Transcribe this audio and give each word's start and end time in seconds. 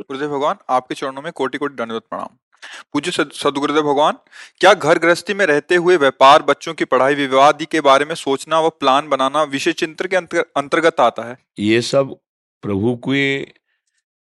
गुरुदेव 0.00 0.28
भगवान 0.28 0.56
आपके 0.68 0.94
चरणों 0.94 1.22
में 1.22 1.32
कोटि 1.32 1.58
कोटि 1.58 1.74
दंडवत 1.74 2.02
प्रणाम। 2.10 2.28
पूज्य 2.92 3.10
सद- 3.10 3.32
सदगुरुदेव 3.32 3.82
भगवान 3.82 4.14
क्या 4.60 4.74
घर 4.74 4.98
गृहस्थी 4.98 5.34
में 5.34 5.46
रहते 5.46 5.76
हुए 5.76 5.96
व्यापार 5.96 6.42
बच्चों 6.42 6.74
की 6.74 6.84
पढ़ाई 6.84 7.14
विवाह 7.14 7.48
आदि 7.48 7.64
के 7.64 7.80
बारे 7.80 8.04
में 8.04 8.14
सोचना 8.14 8.60
व 8.60 8.70
प्लान 8.70 9.08
बनाना 9.08 9.42
विषय 9.42 9.72
चिंतन 9.72 10.06
के 10.06 10.38
अंतर्गत 10.40 11.00
आता 11.00 11.22
है? 11.22 11.38
ये 11.58 11.82
सब 11.82 12.16
प्रभु 12.62 12.96
के 12.96 13.42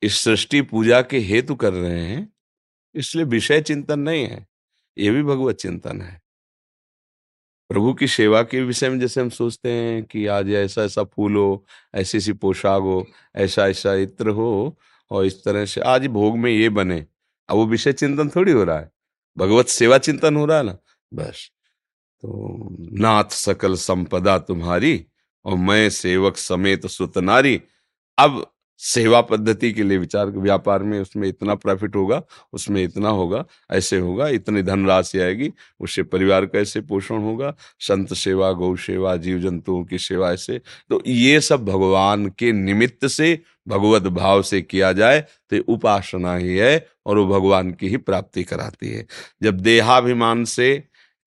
इस 0.02 0.24
सृष्टि 0.24 0.62
पूजा 0.62 1.02
के 1.02 1.18
हेतु 1.18 1.54
कर 1.54 1.72
रहे 1.72 2.00
हैं 2.00 2.32
इसलिए 2.94 3.24
विषय 3.24 3.60
चिंतन 3.60 4.00
नहीं 4.00 4.24
है 4.24 4.46
ये 4.98 5.10
भी 5.10 5.22
भगवत 5.22 5.56
चिंतन 5.56 6.00
है। 6.00 6.23
प्रभु 7.68 7.94
की 7.94 8.06
सेवा 8.08 8.42
के 8.42 8.62
विषय 8.62 8.88
में 8.88 9.00
जैसे 9.00 9.20
हम 9.20 9.28
सोचते 9.28 9.70
हैं 9.70 10.04
कि 10.04 10.26
आज 10.26 10.50
ऐसा 10.50 10.82
ऐसा 10.82 11.04
फूल 11.04 11.36
हो, 11.36 11.64
ऐसी 11.94 12.18
ऐसी 12.18 12.32
पोशाक 12.32 12.82
हो, 12.82 13.06
ऐसा 13.36 13.68
ऐसा 13.68 13.94
इत्र 13.94 14.28
हो 14.28 14.78
और 15.10 15.26
इस 15.26 15.44
तरह 15.44 15.64
से 15.64 15.80
आज 15.80 16.06
भोग 16.06 16.38
में 16.38 16.50
ये 16.50 16.68
बने। 16.68 17.06
अब 17.48 17.56
वो 17.56 17.66
विषय 17.66 17.92
चिंतन 17.92 18.28
थोड़ी 18.28 18.52
हो 18.52 18.64
रहा 18.64 18.78
है। 18.78 18.90
भगवत 19.38 19.66
सेवा 19.66 19.98
चिंतन 19.98 20.36
हो 20.36 20.46
रहा 20.46 20.56
है 20.56 20.62
ना? 20.62 20.78
बस। 21.14 21.50
तो 22.22 22.68
नाथ 22.80 23.24
सकल 23.24 23.74
संपदा 23.74 24.38
तुम्हारी 24.38 25.06
और 25.44 25.56
मैं 25.56 25.90
सेवक 25.90 26.36
समेत 26.36 26.86
सुत 26.86 27.18
नारी। 27.18 27.62
अब 28.18 28.53
सेवा 28.78 29.20
पद्धति 29.20 29.72
के 29.72 29.82
लिए 29.82 29.98
विचार 29.98 30.26
व्यापार 30.26 30.82
में 30.82 31.00
उसमें 31.00 31.28
इतना 31.28 31.54
प्रॉफिट 31.54 31.96
होगा, 31.96 32.22
उसमें 32.52 32.82
इतना 32.84 33.08
होगा, 33.08 33.44
ऐसे 33.70 33.98
होगा, 33.98 34.28
इतनी 34.28 34.62
धनराशि 34.62 35.18
आएगी, 35.18 35.50
उससे 35.80 36.02
परिवार 36.02 36.46
का 36.46 36.58
ऐसे 36.58 36.80
पोषण 36.80 37.18
होगा, 37.18 37.54
संत 37.80 38.14
सेवा, 38.14 38.52
गौ 38.52 38.74
सेवा, 38.76 39.16
जीव 39.16 39.38
जंतुओं 39.38 39.84
की 39.84 39.98
सेवा 39.98 40.32
ऐसे। 40.32 40.60
तो 40.90 41.02
ये 41.06 41.40
सब 41.40 41.64
भगवान 41.64 42.26
के 42.28 42.52
निमित्त 42.52 43.06
से, 43.06 43.38
भगवत 43.68 44.02
भाव 44.02 44.42
से 44.42 44.60
किया 44.62 44.92
जाए 44.92 45.20
तो 45.50 45.72
उपासना 45.72 46.34
ही 46.36 46.56
है 46.56 46.86
और 47.06 47.18
वो 47.18 47.26
भगवान 47.26 47.70
की 47.72 47.88
ही 47.88 47.96
प्राप्ति 47.96 48.42
कराती 48.44 48.88
है। 48.88 49.06
जब 49.42 49.60
देहाभिमान 49.60 50.44
से 50.44 50.84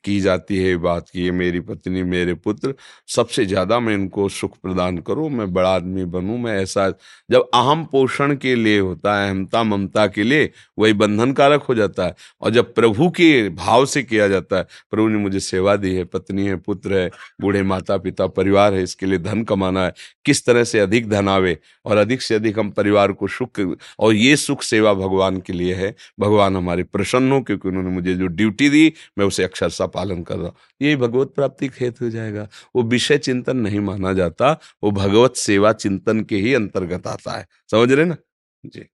की 0.07 0.19
जाती 0.21 0.57
है 0.57 0.75
बात 0.79 1.09
की 1.09 1.29
मेरी 1.33 1.59
पत्नी, 1.61 2.03
मेरे 2.05 2.33
पुत्र, 2.35 2.73
सबसे 3.09 3.45
ज़्यादा 3.45 3.79
मैं 3.79 3.93
इनको 3.93 4.27
सुख 4.31 4.57
प्रदान 4.57 4.97
करूँ, 4.99 5.29
मैं 5.29 5.51
बड़ा 5.53 5.69
आदमी 5.69 6.05
बनूं, 6.07 6.37
मैं 6.37 6.57
ऐसा 6.57 6.89
जब 7.29 7.49
अहम 7.53 7.83
पोषण 7.85 8.35
के 8.37 8.55
लिए 8.55 8.79
होता 8.79 9.17
है, 9.17 9.29
अहमता, 9.29 9.63
ममता 9.65 10.05
के 10.07 10.23
लिए, 10.23 10.49
वही 10.79 10.93
बंधन 10.95 11.31
कारक 11.33 11.63
हो 11.63 11.75
जाता 11.75 12.05
है। 12.05 12.15
और 12.41 12.51
जब 12.51 12.73
प्रभु 12.75 13.09
के 13.11 13.49
भाव 13.51 13.85
से 13.85 14.03
किया 14.03 14.27
जाता 14.27 14.57
है, 14.57 14.67
प्रभु 14.91 15.07
ने 15.07 15.17
मुझे 15.17 15.39
सेवा 15.41 15.75
दी 15.75 15.93
है, 15.95 16.03
पत्नी 16.05 16.45
है, 16.45 16.55
पुत्र 16.57 16.93
है, 16.93 17.09
बूढ़े 17.41 17.63
माता 17.63 17.97
पिता 17.97 18.27
परिवार 18.29 18.73
है, 18.73 18.83
इसके 18.83 19.05
लिए 19.05 19.19
धन 19.19 19.43
कमाना 19.43 19.85
है, 19.85 19.93
किस 20.25 20.45
तरह 20.45 20.63
से 20.63 20.79
अधिक 20.79 21.09
धन 21.09 21.27
आवे 21.29 21.57
और 21.85 21.97
अधिक 21.97 22.21
से 22.21 22.35
अधिक 22.35 22.59
हम 22.59 22.69
परिवार 22.71 23.11
को 23.13 23.27
सुख 23.29 23.59
और 23.99 24.13
ये 24.13 24.35
सुख 24.37 24.63
सेवा 24.63 24.93
भगवान 24.95 25.39
के 25.41 25.53
लिए 25.53 25.73
है। 25.75 25.93
भगवान 26.19 26.55
हमारे 26.55 26.83
प्रसन्न 26.85 27.31
हो, 27.31 27.41
क्योंकि 27.41 27.67
उन्होंने 27.67 27.89
मुझे 27.89 28.13
जो 28.15 28.27
ड्यूटी 28.29 28.69
दी, 28.69 28.93
मैं 29.17 29.25
उसे 29.25 29.43
अक्षरशः 29.43 29.85
पालन 29.97 30.23
कर 30.23 30.35
रहा 30.35 30.47
हूँ। 30.47 30.55
यही 30.81 30.95
भगवत 30.95 31.33
प्राप्ति 31.35 31.67
खेत 31.69 32.01
हो 32.01 32.09
जाएगा। 32.09 32.47
वो 32.75 32.83
विषय 32.85 33.17
चिंतन 33.19 33.57
नहीं 33.57 33.79
माना 33.81 34.13
जाता 34.13 34.51
वो 34.83 34.91
भगवत 34.93 35.35
सेवा 35.37 35.73
चिंतन 35.75 36.21
के 36.23 36.37
ही 36.37 36.53
अंतर्गत 36.53 37.07
आता 37.07 37.37
है। 37.37 37.47
समझ 37.71 37.91
रहे 37.91 38.05
ना? 38.05 38.17
जी। 38.65 38.85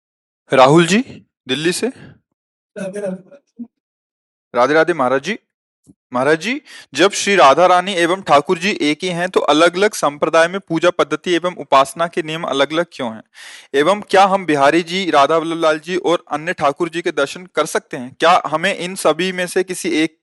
राहुल 0.51 0.85
जी 0.87 1.03
दिल्ली 1.47 1.71
से? 1.73 1.87
राधे 4.53 4.73
राधे 4.73 4.93
महाराज 4.93 5.23
जी। 5.23 5.37
महाराज 6.13 6.41
जी 6.41 6.61
जब 6.93 7.11
श्री 7.11 7.35
राधा 7.35 7.65
रानी 7.65 7.93
एवं 7.93 8.21
ठाकुर 8.21 8.57
जी 8.59 8.71
एक 8.81 9.03
ही 9.03 9.09
हैं 9.09 9.29
तो 9.29 9.39
अलग 9.39 9.75
अलग 9.75 9.93
संप्रदाय 9.93 10.47
में 10.47 10.59
पूजा 10.59 10.89
पद्धति 10.89 11.31
एवं 11.31 11.55
उपासना 11.55 12.07
के 12.07 12.21
नियम 12.23 12.43
अलग 12.43 12.73
अलग 12.73 12.85
क्यों 12.93 13.09
हैं? 13.13 13.23
एवं 13.73 14.01
क्या 14.09 14.23
हम 14.25 14.45
बिहारी 14.45 14.81
जी 14.83 15.09
राधा 15.11 15.37
वल्लभ 15.37 15.59
लाल 15.59 15.79
जी 15.79 15.95
और 15.97 16.23
अन्य 16.31 16.53
ठाकुर 16.53 16.89
जी 16.89 17.01
के 17.01 17.11
दर्शन 17.11 17.47
कर 17.55 17.65
सकते 17.65 17.97
हैं? 17.97 18.15
क्या 18.19 18.41
हमें 18.45 18.75
इन 18.75 18.95
सभी 18.95 19.31
में 19.31 19.45
से 19.47 19.63
किसी 19.63 19.89
एक 19.93 20.17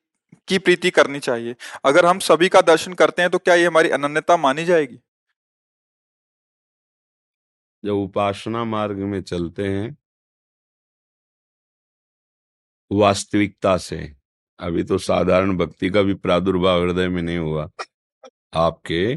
की 0.51 0.59
प्रीति 0.59 0.91
करनी 0.91 1.21
चाहिए। 1.21 1.57
अगर 1.85 2.07
हम 2.07 2.19
सभी 2.19 2.49
का 2.49 2.61
दर्शन 2.61 2.95
करते 2.95 3.23
हैं 3.23 3.31
तो 3.31 3.39
क्या 3.39 3.55
ये 3.55 3.67
हमारी 3.67 3.91
अनन्यता 3.91 4.37
मानी 4.37 4.65
जाएगी? 4.65 4.99
जब 7.85 7.95
उपासना 7.95 8.65
मार्ग 8.65 8.99
में 8.99 9.23
चलते 9.23 9.69
हैं, 9.69 9.97
वास्तविकता 12.91 13.77
से, 13.77 14.17
अभी 14.59 14.83
तो 14.85 14.99
साधारण 14.99 15.57
भक्ति 15.57 15.91
का 15.91 16.03
भी 16.03 16.15
प्रादुर्भाव 16.15 16.83
हृदय 16.83 17.09
में 17.09 17.23
नहीं 17.23 17.39
हुआ, 17.39 17.71
आपके, 18.55 19.15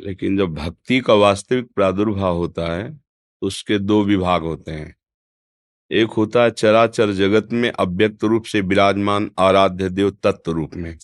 लेकिन 0.00 0.36
जब 0.38 0.54
भक्ति 0.54 1.00
का 1.00 1.14
वास्तविक 1.14 1.72
प्रादुर्भाव 1.74 2.36
होता 2.36 2.66
है, 2.76 3.00
उसके 3.42 3.78
दो 3.78 4.02
विभाग 4.04 4.42
होते 4.42 4.72
हैं। 4.72 4.99
एक 5.92 6.10
होता 6.10 6.42
है 6.42 6.50
चराचर 6.50 7.12
जगत 7.12 7.52
में 7.52 7.72
अव्यक्त 7.72 8.24
रूप 8.24 8.44
से 8.44 8.60
विराजमान 8.60 9.30
आराध्य 9.38 9.88
देव 9.88 10.10
तत्व 10.10 10.52
रूप 10.52 10.74
में। 10.74 10.98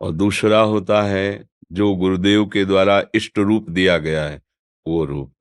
और 0.00 0.12
दूसरा 0.12 0.60
होता 0.60 1.02
है 1.02 1.48
जो 1.72 1.94
गुरुदेव 1.94 2.46
के 2.46 2.64
द्वारा 2.64 3.04
इष्ट 3.14 3.38
रूप 3.38 3.70
दिया 3.70 3.98
गया 3.98 4.24
है, 4.24 4.42
वो 4.86 5.04
रूप। 5.04 5.32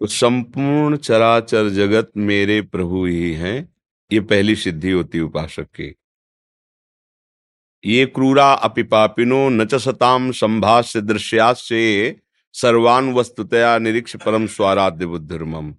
तो 0.00 0.06
संपूर्ण 0.06 0.96
चराचर 0.96 1.68
जगत 1.68 2.12
मेरे 2.16 2.62
प्रभु 2.62 3.04
ही 3.04 3.32
हैं, 3.32 3.74
ये 4.12 4.20
पहली 4.20 4.56
सिद्धि 4.56 4.90
होती 4.90 5.20
उपासक 5.20 5.62
की। 5.62 5.96
ये 7.84 8.06
क्रूरा 8.06 8.52
अपिपापिनो 8.52 9.48
न 9.48 9.64
च 9.64 9.74
सताम 9.74 10.32
संभाष्य 10.32 11.00
दृश्यास्य 11.00 12.16
सर्वान 12.52 13.12
वस्तुतया 13.12 13.78
निरीक्ष 13.78 14.16
परम 14.16 14.46
स्वाराध्य 14.46 15.06
बुद्धिर्मम। 15.06 15.74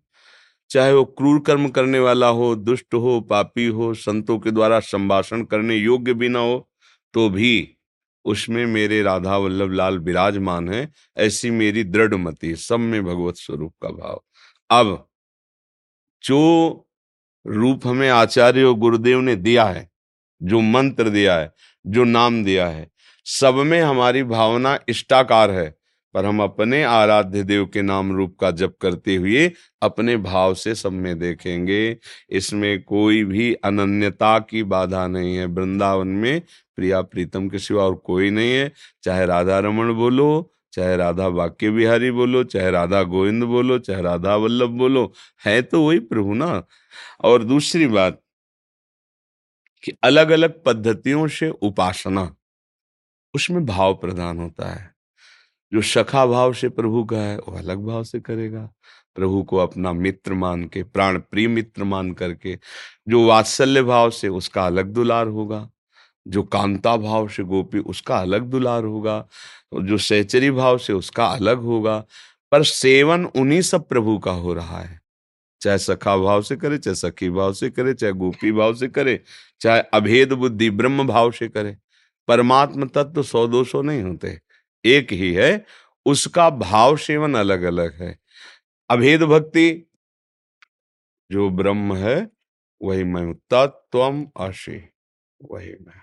चाहे 0.74 0.94
वो 0.94 1.04
क्रूर 1.06 1.40
कर्म 1.40 1.70
करने 1.70 2.00
वाला 2.00 2.28
हो, 2.28 2.56
दुष्ट 2.56 2.94
हो, 2.94 3.20
पापी 3.22 3.66
हो, 3.68 3.94
संतों 3.94 4.40
के 4.40 4.52
द्वारा 4.52 4.80
संभाषण 4.80 5.44
करने 5.44 5.76
योग्य 5.76 6.14
भी 6.14 6.30
ना 6.30 6.40
हो 6.40 6.70
तो 7.14 7.30
भी 7.30 7.78
उसमें 8.26 8.66
मेरे 8.66 9.02
राधा 9.04 9.38
वल्लभ 9.38 9.72
लाल 9.74 10.00
विराजमान 10.00 10.70
है। 10.70 10.92
ऐसी 11.18 11.52
मेरी 11.52 11.84
दृढ़ 11.84 12.14
मति 12.16 12.56
सब 12.56 12.80
में 12.80 13.04
भगवत 13.06 13.36
स्वरूप 13.38 13.74
का 13.82 13.90
भाव। 13.90 14.22
अब, 14.70 15.08
जो 16.24 16.88
रूप 17.48 17.88
हमें 17.88 18.10
आचार्य 18.10 18.64
और 18.64 18.74
गुरुदेव 18.74 19.22
ने 19.22 19.36
दिया 19.36 19.66
है, 19.66 19.90
जो 20.44 20.62
मंत्र 20.62 21.10
दिया 21.10 21.38
है, 21.40 21.54
जो 21.88 22.04
नाम 22.04 22.44
दिया 22.44 22.68
है, 22.68 22.90
सब 23.26 23.56
में 23.56 23.82
हमारी 23.82 24.24
भावना 24.24 24.80
इष्टाकार 24.90 25.52
है। 25.52 25.76
पर 26.14 26.26
हम 26.26 26.44
अपने 26.44 26.84
आराध्य 26.84 27.44
देव 27.44 27.66
के 27.66 27.82
नाम 27.82 28.12
रूप 28.16 28.38
का 28.42 28.52
जप 28.52 28.76
करते 28.82 29.16
हुए 29.16 29.52
अपने 29.82 30.18
भाव 30.18 30.54
से 30.54 30.76
सब 30.76 30.92
में 30.92 31.20
देखेंगे। 31.20 31.98
इसमें 32.30 32.84
कोई 32.84 33.24
भी 33.24 33.54
अनन्यता 33.54 34.40
की 34.40 34.64
बाधा 34.64 35.08
नहीं 35.08 35.36
है। 35.36 35.46
वृंदावन 35.46 36.08
में 36.08 36.42
प्रिया 36.76 37.02
प्रीतम 37.02 37.50
के 37.50 37.60
सिवा 37.60 37.84
और 37.84 37.96
कोई 37.96 38.30
नहीं 38.30 38.52
है। 38.52 38.72
चाहे 39.04 39.26
राधा 39.26 39.60
रमन 39.60 39.94
बोलो, 39.94 40.52
चाहे 40.74 40.98
राधा 40.98 41.28
वाक्य 41.28 41.70
बिहारी 41.72 42.12
बोलो, 42.12 42.44
चाहे 42.44 42.72
राधा 42.72 43.04
गोविंद 43.04 43.44
बोलो, 43.44 43.80
चाहे 43.80 44.02
राधा 44.02 44.36
वल्लभ 44.36 44.70
बोलो, 44.70 45.14
है 45.46 45.62
तो 45.62 45.88
वही 45.88 46.00
प्रभु 46.00 46.34
ना। 46.34 46.64
और 47.24 47.44
दूसरी 47.44 47.88
बात 47.88 48.20
कि 49.84 49.92
अलग 50.04 50.30
अलग 50.30 50.64
पद्धतियों 50.64 51.28
से 51.28 51.50
उपासना, 51.50 52.36
उसमें 53.36 53.66
भाव 53.66 53.94
प्रदान 53.94 54.40
होता 54.40 54.74
है। 54.74 54.93
जो 55.74 55.82
सखा 55.82 56.26
भाव 56.26 56.54
से 56.54 56.70
प्रभु 56.70 57.04
का 57.04 57.18
है, 57.18 57.38
वो 57.38 57.58
अलग 57.58 57.80
भाव 57.80 58.04
से 58.04 58.20
करेगा। 58.20 58.70
प्रभु 59.16 59.44
को 59.44 59.58
अपना 59.58 59.94
मित्र 59.94 60.34
मान 60.34 60.66
के, 60.66 60.84
प्राण 60.84 61.20
प्रिय 61.20 61.48
मित्र 61.48 61.84
मान 61.84 62.12
करके, 62.12 62.60
जो 63.08 63.26
वात्सल्य 63.28 63.84
भाव 63.84 64.10
से 64.10 64.28
उसका 64.28 64.66
अलग 64.66 64.86
दुलार 64.86 65.28
होगा, 65.28 65.70
जो 66.28 66.44
कांता 66.44 66.98
भाव 66.98 67.28
से 67.28 67.44
गोपी 67.44 67.80
उसका 67.80 68.18
अलग 68.18 68.42
दुलार 68.42 68.84
होगा 68.84 69.28
जो 69.82 69.98
सहचरी 69.98 70.52
भाव 70.52 70.78
से 70.78 70.94
उसका 70.94 71.26
अलग 71.26 71.58
होगा। 71.58 72.06
पर 72.52 72.64
सेवन 72.64 73.26
उन्हीं 73.26 73.62
सब 73.62 73.88
प्रभु 73.88 74.18
का 74.20 74.32
हो 74.32 74.54
रहा 74.54 74.80
है। 74.80 75.02
चाहे 75.62 75.78
सखा 75.78 76.18
भाव 76.18 76.42
से 76.42 76.56
करे, 76.56 76.78
चाहे 76.78 76.96
सखी 76.96 77.30
भाव 77.30 77.54
से 77.54 77.70
करे, 77.70 77.94
चाहे 77.94 78.14
गोपी 78.14 78.52
भाव 78.52 78.76
से 78.76 78.88
करे, 78.88 79.24
चाहे 79.62 79.82
अभेद 79.82 80.34
बुद्धि 80.34 80.70
ब्रह्म 80.70 81.08
भाव 81.08 81.32
से 81.32 81.48
करे। 81.48 81.78
परमात्म 82.28 82.88
तत्व 82.88 83.24
सौ 83.24 83.48
दो 83.48 83.64
सौ 83.64 83.82
नहीं 83.82 84.04
होते। 84.04 84.40
एक 84.86 85.12
ही 85.12 85.34
है, 85.34 85.66
उसका 86.06 86.50
भाव 86.50 86.98
सेवन 86.98 87.36
अलग 87.36 87.64
अलग 87.64 88.02
है। 88.02 88.18
अभेद 88.90 89.24
भक्ति 89.24 89.90
जो 91.32 91.50
ब्रह्म 91.50 91.96
है, 91.96 92.30
वही 92.82 93.04
मैं 93.04 93.34
तत्व 93.34 94.28
अशी 94.44 94.78
वही 95.52 95.72
मैं 95.72 96.02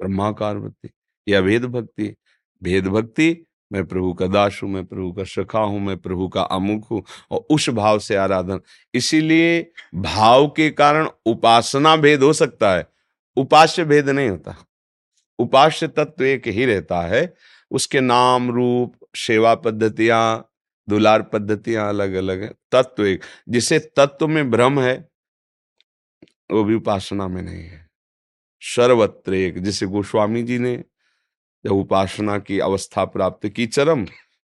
ब्रह्माकार 0.00 0.58
भक्ति, 0.58 0.90
ये 1.28 1.34
अभेद 1.34 1.64
भक्ति। 1.64 2.14
भेद 2.62 2.86
भक्ति, 2.86 3.44
मैं 3.72 3.84
प्रभु 3.86 4.12
का 4.14 4.26
दास 4.26 4.60
हूँ, 4.62 4.70
मैं 4.70 4.84
प्रभु 4.86 5.12
का 5.12 5.24
सखा 5.24 5.58
हूँ, 5.58 5.80
मैं 5.80 5.96
प्रभु 5.98 6.28
का 6.28 6.42
अमुख 6.42 6.90
हूँ 6.90 7.02
और 7.30 7.46
उस 7.50 7.68
भाव 7.68 7.98
से 7.98 8.16
आराधन। 8.16 8.60
इसीलिए 8.94 9.72
भाव 9.94 10.46
के 10.48 10.70
कारण 10.70 11.08
उपासना 11.26 11.96
भेद 11.96 12.22
हो 12.22 12.32
सकता 12.32 12.74
है। 12.76 12.86
उपास्य 13.36 13.84
भेद 13.84 14.08
नहीं 14.08 14.28
होता। 14.28 14.56
उपास्य 15.38 15.88
तत्व 15.88 16.24
एक 16.24 16.48
ही 16.48 16.64
रहता 16.64 17.00
है। 17.00 17.34
उसके 17.70 18.00
नाम 18.00 18.50
रूप, 18.50 18.94
सेवा 19.16 19.54
पद्धतियाँ, 19.54 20.44
दुलार 20.88 21.22
पद्धतियाँ 21.22 21.88
अलग 21.88 22.14
अलग 22.14 22.42
है। 22.42 22.52
तत्व 22.72 23.06
एक, 23.06 23.24
जिसे 23.48 23.78
तत्व 23.96 24.28
में 24.28 24.50
भ्रम 24.50 24.80
है, 24.80 24.96
वो 26.52 26.64
भी 26.64 26.74
उपासना 26.74 27.28
में 27.28 27.42
नहीं 27.42 27.62
है। 27.62 27.86
सर्वत्र 28.62 29.34
एक, 29.34 29.58
जिसे 29.58 29.86
गोस्वामी 29.86 30.42
जी 30.42 30.58
ने 30.58 30.76
जब 31.64 31.72
उपासना 31.72 32.38
की 32.38 32.58
अवस्था 32.58 33.04
प्राप्त 33.04 33.48
की 33.48 33.66
चरम 33.66 34.04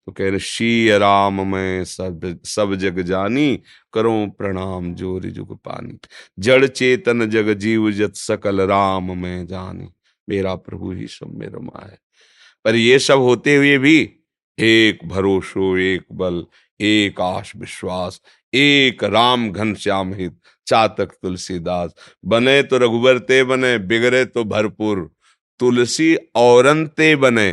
तो 0.08 0.12
कह 0.12 0.28
रहे 0.28 0.38
शी 0.38 0.98
राम, 0.98 1.40
मैं 1.46 1.84
सब 1.84 2.40
सब 2.44 2.74
जग 2.74 2.98
जानी, 3.00 3.56
करो 3.92 4.26
प्रणाम, 4.38 4.94
ज़ोर 4.94 5.22
जुग 5.22 5.56
पानी। 5.58 5.98
जड़ 6.38 6.66
चेतन 6.66 7.26
जग 7.30 7.52
जीव 7.54 7.90
जत 7.92 8.14
सकल 8.16 8.60
राम, 8.60 9.16
मैं 9.18 9.46
जानी। 9.46 9.88
मेरा 10.28 10.54
प्रभु 10.56 10.92
ही 10.92 11.06
सब 11.06 11.34
में 11.34 11.46
रमा 11.48 11.86
है 11.86 11.98
पर 12.64 12.76
ये 12.76 12.98
सब 12.98 13.18
होते 13.18 13.56
हुए 13.56 13.78
भी 13.78 13.98
एक 14.58 14.98
भरोसो, 15.04 15.76
एक 15.78 16.04
बल, 16.12 16.44
एक 16.80 17.20
आश 17.20 17.52
विश्वास 17.56 18.20
एक 18.52 19.04
राम 19.04 19.50
घन 19.52 19.74
श्याम 19.74 20.12
हित, 20.14 20.36
चातक 20.66 21.12
तुलसीदास। 21.22 21.94
बने 22.24 22.62
तो 22.62 22.78
रघुबर 22.78 23.18
ते 23.18 23.44
बने 23.44 23.78
बिगड़े 23.78 24.24
तो 24.24 24.44
भरपूर। 24.44 25.10
तुलसी 25.60 26.14
औरंते 26.34 27.16
बने 27.16 27.52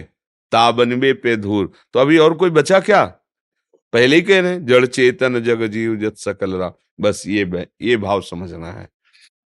ताबनबे 0.51 1.13
पे 1.13 1.35
धूर। 1.37 1.71
तो 1.93 1.99
अभी 1.99 2.17
और 2.17 2.33
कोई 2.33 2.49
बचा 2.49 2.79
क्या? 2.79 3.03
पहले 3.93 4.15
ही 4.15 4.21
कह 4.21 4.39
रहे 4.39 4.59
जड़ 4.59 4.85
चेतन 4.85 5.39
जग 5.39 5.65
जीव 5.67 5.95
जत 5.95 6.17
सकल 6.17 6.53
रा 6.53 6.71
बस 7.01 7.23
ये 7.27 7.67
ये 7.81 7.97
भाव 7.97 8.21
समझना 8.21 8.71
है। 8.71 8.87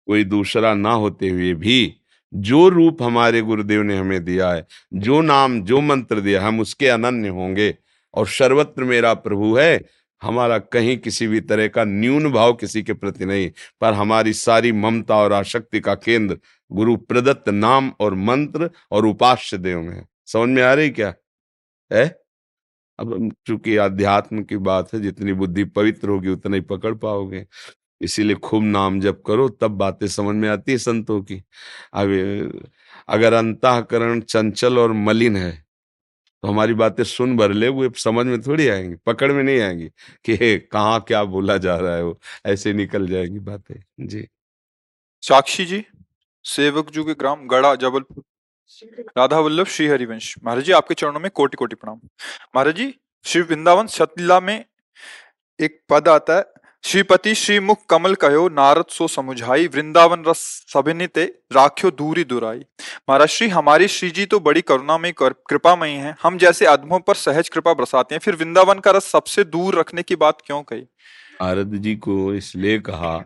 कोई 0.06 0.25
दूसरा 0.25 0.75
ना 0.75 0.93
होते 0.93 1.28
हुए 1.28 1.55
भी 1.55 1.97
जो 2.34 2.69
रूप 2.69 3.02
हमारे 3.02 3.40
गुरुदेव 3.42 3.82
ने 3.82 3.96
हमें 3.98 4.25
दिया 4.25 4.52
है, 4.52 4.66
जो 4.94 5.20
नाम, 5.20 5.62
जो 5.62 5.80
मंत्र 5.80 6.20
दिया, 6.20 6.46
हम 6.46 6.60
उसके 6.60 6.88
अनन्य 6.88 7.28
होंगे। 7.28 7.75
और 8.14 8.26
सर्वत्र 8.26 8.84
मेरा 8.84 9.14
प्रभु 9.14 9.56
है, 9.56 9.84
हमारा 10.22 10.58
कहीं 10.58 10.98
किसी 10.98 11.26
भी 11.26 11.40
तरह 11.40 11.69
का 11.69 11.84
न्यून 11.84 12.32
भाव 12.32 12.52
किसी 12.52 12.82
के 12.82 12.92
प्रति 12.92 13.26
नहीं, 13.26 13.50
पर 13.80 13.92
हमारी 13.92 14.32
सारी 14.32 14.72
ममता 14.72 15.16
और 15.16 15.32
आशक्ति 15.32 15.80
का 15.80 15.94
केंद्र 15.94 16.38
गुरु 16.72 16.96
प्रदत्त 16.96 17.48
नाम 17.48 17.92
और 18.00 18.14
मंत्र 18.14 18.70
और 18.92 19.06
उपास्य 19.06 19.58
देव 19.58 19.81
में 19.82 20.06
समझ 20.26 20.48
में 20.48 20.62
आ 20.62 20.74
रही 20.74 20.90
क्या? 20.90 21.14
है 21.92 22.19
अब 22.98 23.32
चूँकि 23.46 23.76
अध्यात्म 23.76 24.42
की 24.42 24.56
बात 24.56 24.94
है, 24.94 25.00
जितनी 25.00 25.32
बुद्धि 25.32 25.64
पवित्र 25.64 26.08
होगी 26.08 26.28
उतना 26.28 26.56
ही 26.56 26.62
पकड़ 26.62 26.94
पाओगे। 26.94 27.46
इसीलिए 28.00 28.36
खूब 28.38 28.64
नाम 28.64 29.00
जप 29.00 29.22
करो, 29.26 29.48
तब 29.50 29.70
बातें 29.78 30.06
समझ 30.08 30.34
में 30.36 30.48
आती 30.48 30.72
है 30.72 30.78
संतों 30.78 31.20
की। 31.22 31.42
अब, 31.94 32.62
अगर 33.08 33.32
अंतकरण 33.34 34.20
चंचल 34.22 34.78
और 34.78 34.92
मलिन 34.94 35.36
है 35.36 35.52
तो 36.44 36.48
हमारी 36.48 36.74
बातें 36.74 37.02
सुन 37.04 37.36
भर 37.36 37.52
ले, 37.52 37.68
वो 37.68 37.88
समझ 37.96 38.24
में 38.26 38.40
थोड़ी 38.42 38.68
आएँगी, 38.68 38.94
पकड़ 39.06 39.30
में 39.32 39.42
नहीं 39.42 39.60
आएँगी 39.60 39.88
कि 40.24 40.58
कहाँ 40.72 41.00
क्या 41.08 41.22
बोला 41.26 41.56
जा 41.58 41.76
रहा 41.76 41.94
है 41.96 42.04
वो? 42.04 42.18
ऐसे 42.46 42.72
निकल 42.72 43.06
जाएँगी 43.08 43.38
बातें। 43.40 43.74
जी। 44.00 44.26
साक्षी 45.22 45.64
जी, 45.66 45.84
सेवक 46.44 46.90
जू 46.90 47.04
के 47.04 47.14
ग्राम, 47.14 47.46
गढ़ा, 47.48 47.74
जबलपुर। 47.76 48.22
राधा 49.18 49.38
वल्लभ 49.38 49.66
श्री 49.66 49.86
हरिवंश 49.86 50.34
महाराज 50.44 50.64
जी, 50.64 50.72
आपके 50.72 50.94
चरणों 50.94 51.20
में 51.20 51.30
कोटि 51.30 51.56
कोटि 51.56 51.76
प्रणाम। 51.76 52.00
महाराज 52.56 52.76
जी, 52.76 52.94
श्री 53.24 53.42
वृंदावन 53.42 53.86
सतलीला 53.88 54.40
में 54.40 54.64
एक 55.60 55.81
पद 55.90 56.08
आता 56.08 56.36
है 56.36 56.44
श्रीपति 56.85 57.35
श्री 57.35 57.58
मुख 57.61 57.79
कमल 57.91 58.15
कहो, 58.15 58.49
नारद 58.49 58.85
सो 58.91 59.06
समुझाई, 59.08 59.67
वृंदावन 59.67 60.23
रस 60.25 60.41
सभिनिते 60.69 61.25
राख्यो 61.53 61.91
दूरी 61.91 62.25
दुराई. 62.25 62.58
महाराज, 63.08 63.29
श्री, 63.29 63.49
हमारी 63.49 63.89
श्री 63.89 64.11
जी 64.11 64.25
तो 64.27 64.39
बड़ी 64.41 64.61
करुणा 64.61 64.97
में 64.99 65.13
कृपामयी 65.15 65.94
है। 65.94 66.15
हम 66.23 66.39
जैसे 66.39 66.67
अधमों 66.67 67.01
पर 67.01 67.15
सहज 67.15 67.49
कृपा 67.49 67.75
बरसाते 67.75 68.15
हैं, 68.15 68.20
फिर 68.20 68.35
वृंदावन 68.35 68.79
का 68.79 68.91
रस 68.91 69.05
सबसे 69.05 69.44
दूर 69.44 69.79
रखने 69.79 70.03
की 70.03 70.17
बात 70.17 70.39
क्यों 70.47 70.63
कही? 70.63 70.81
नारद 70.81 71.75
जी 71.75 71.94
को 71.97 72.35
इसलिए 72.35 72.79
कहा 72.79 73.17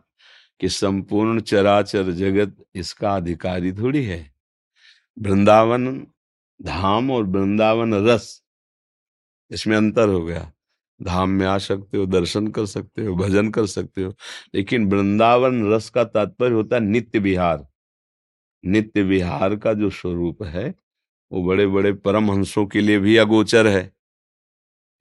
कि 0.60 0.68
संपूर्ण 0.68 1.40
चराचर 1.40 2.10
जगत 2.12 2.56
इसका 2.74 3.14
अधिकारी 3.16 3.72
थोड़ी 3.72 4.04
है। 4.04 4.20
वृंदावन 5.18 5.86
धाम 6.60 7.10
और 7.10 7.24
वृंदावन 7.26 7.94
रस 8.08 8.42
इसमें 9.50 9.76
अंतर 9.76 10.08
हो 10.08 10.24
गया। 10.24 10.50
धाम 11.02 11.30
में 11.30 11.46
आ 11.46 11.58
सकते 11.58 11.96
हो, 11.96 12.06
दर्शन 12.06 12.46
कर 12.46 12.66
सकते 12.66 13.04
हो, 13.04 13.16
भजन 13.16 13.50
कर 13.50 13.66
सकते 13.66 14.02
हो। 14.02 14.14
लेकिन 14.54 14.90
वृंदावन 14.90 15.72
रस 15.72 15.90
का 15.90 16.04
तात्पर्य 16.04 16.54
होता 16.54 16.76
है 16.76 16.82
नित्य 16.82 17.18
विहार। 17.18 17.68
नित्य 18.66 19.02
विहार 19.02 19.56
का 19.56 19.72
जो 19.72 19.90
स्वरूप 19.90 20.42
है, 20.42 20.74
वो 21.32 21.44
बड़े 21.44 21.66
बड़े 21.66 21.92
परमहंसों 21.92 22.66
के 22.66 22.80
लिए 22.80 22.98
भी 22.98 23.16
अगोचर 23.16 23.66
है। 23.66 23.92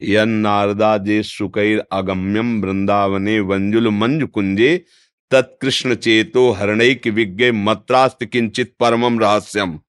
यन 0.03 0.29
नारदा 0.29 0.97
जे 0.97 1.23
सुकैर 1.23 1.79
अगम्यम 1.91 2.61
वृंदावने 2.61 3.39
वंजुल 3.39 3.87
मंज 3.87 4.23
कुंजे 4.23 4.85
तत्कृष्ण 5.31 5.95
चेतो 5.95 6.51
हरणैक 6.51 7.07
विज्ञ 7.07 7.51
मत्रास्त 7.51 8.25
किंचित 8.25 8.75
परमम 8.79 9.19
रहस्यम। 9.19 9.79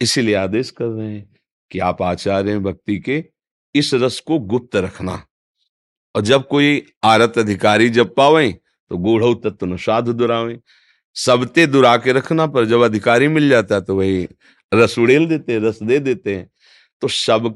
इसीलिए 0.00 0.34
आदेश 0.34 0.70
कर 0.70 0.84
रहे 0.84 1.12
हैं 1.12 1.36
कि 1.70 1.78
आप 1.78 2.02
आचार्य 2.02 2.58
भक्ति 2.58 2.98
के 2.98 3.33
इस 3.74 3.94
रस 3.94 4.20
को 4.20 4.38
गुप्त 4.38 4.76
रखना। 4.76 5.22
और 6.14 6.22
जब 6.22 6.46
कोई 6.48 6.82
आरत 7.04 7.38
अधिकारी 7.38 7.88
जब 7.88 8.14
पावे 8.14 8.50
तो 8.90 8.96
गूढ़ 8.96 9.34
तत्व 9.44 9.66
न 9.66 9.76
साधु 9.76 10.12
दुरावे। 10.12 10.58
सबते 11.16 11.66
दुरा 11.66 11.96
के 11.96 12.12
रखना, 12.12 12.46
पर 12.46 12.64
जब 12.64 12.80
अधिकारी 12.80 13.28
मिल 13.28 13.48
जाता 13.48 13.74
है 13.74 13.80
तो 13.80 13.96
वही 13.96 14.28
रस 14.72 14.98
उड़ेल 14.98 15.26
देते 15.26 15.58
रस 15.58 15.82
दे 15.82 15.98
देते 15.98 16.34
हैं। 16.36 16.50
तो 17.02 17.08
सब 17.08 17.48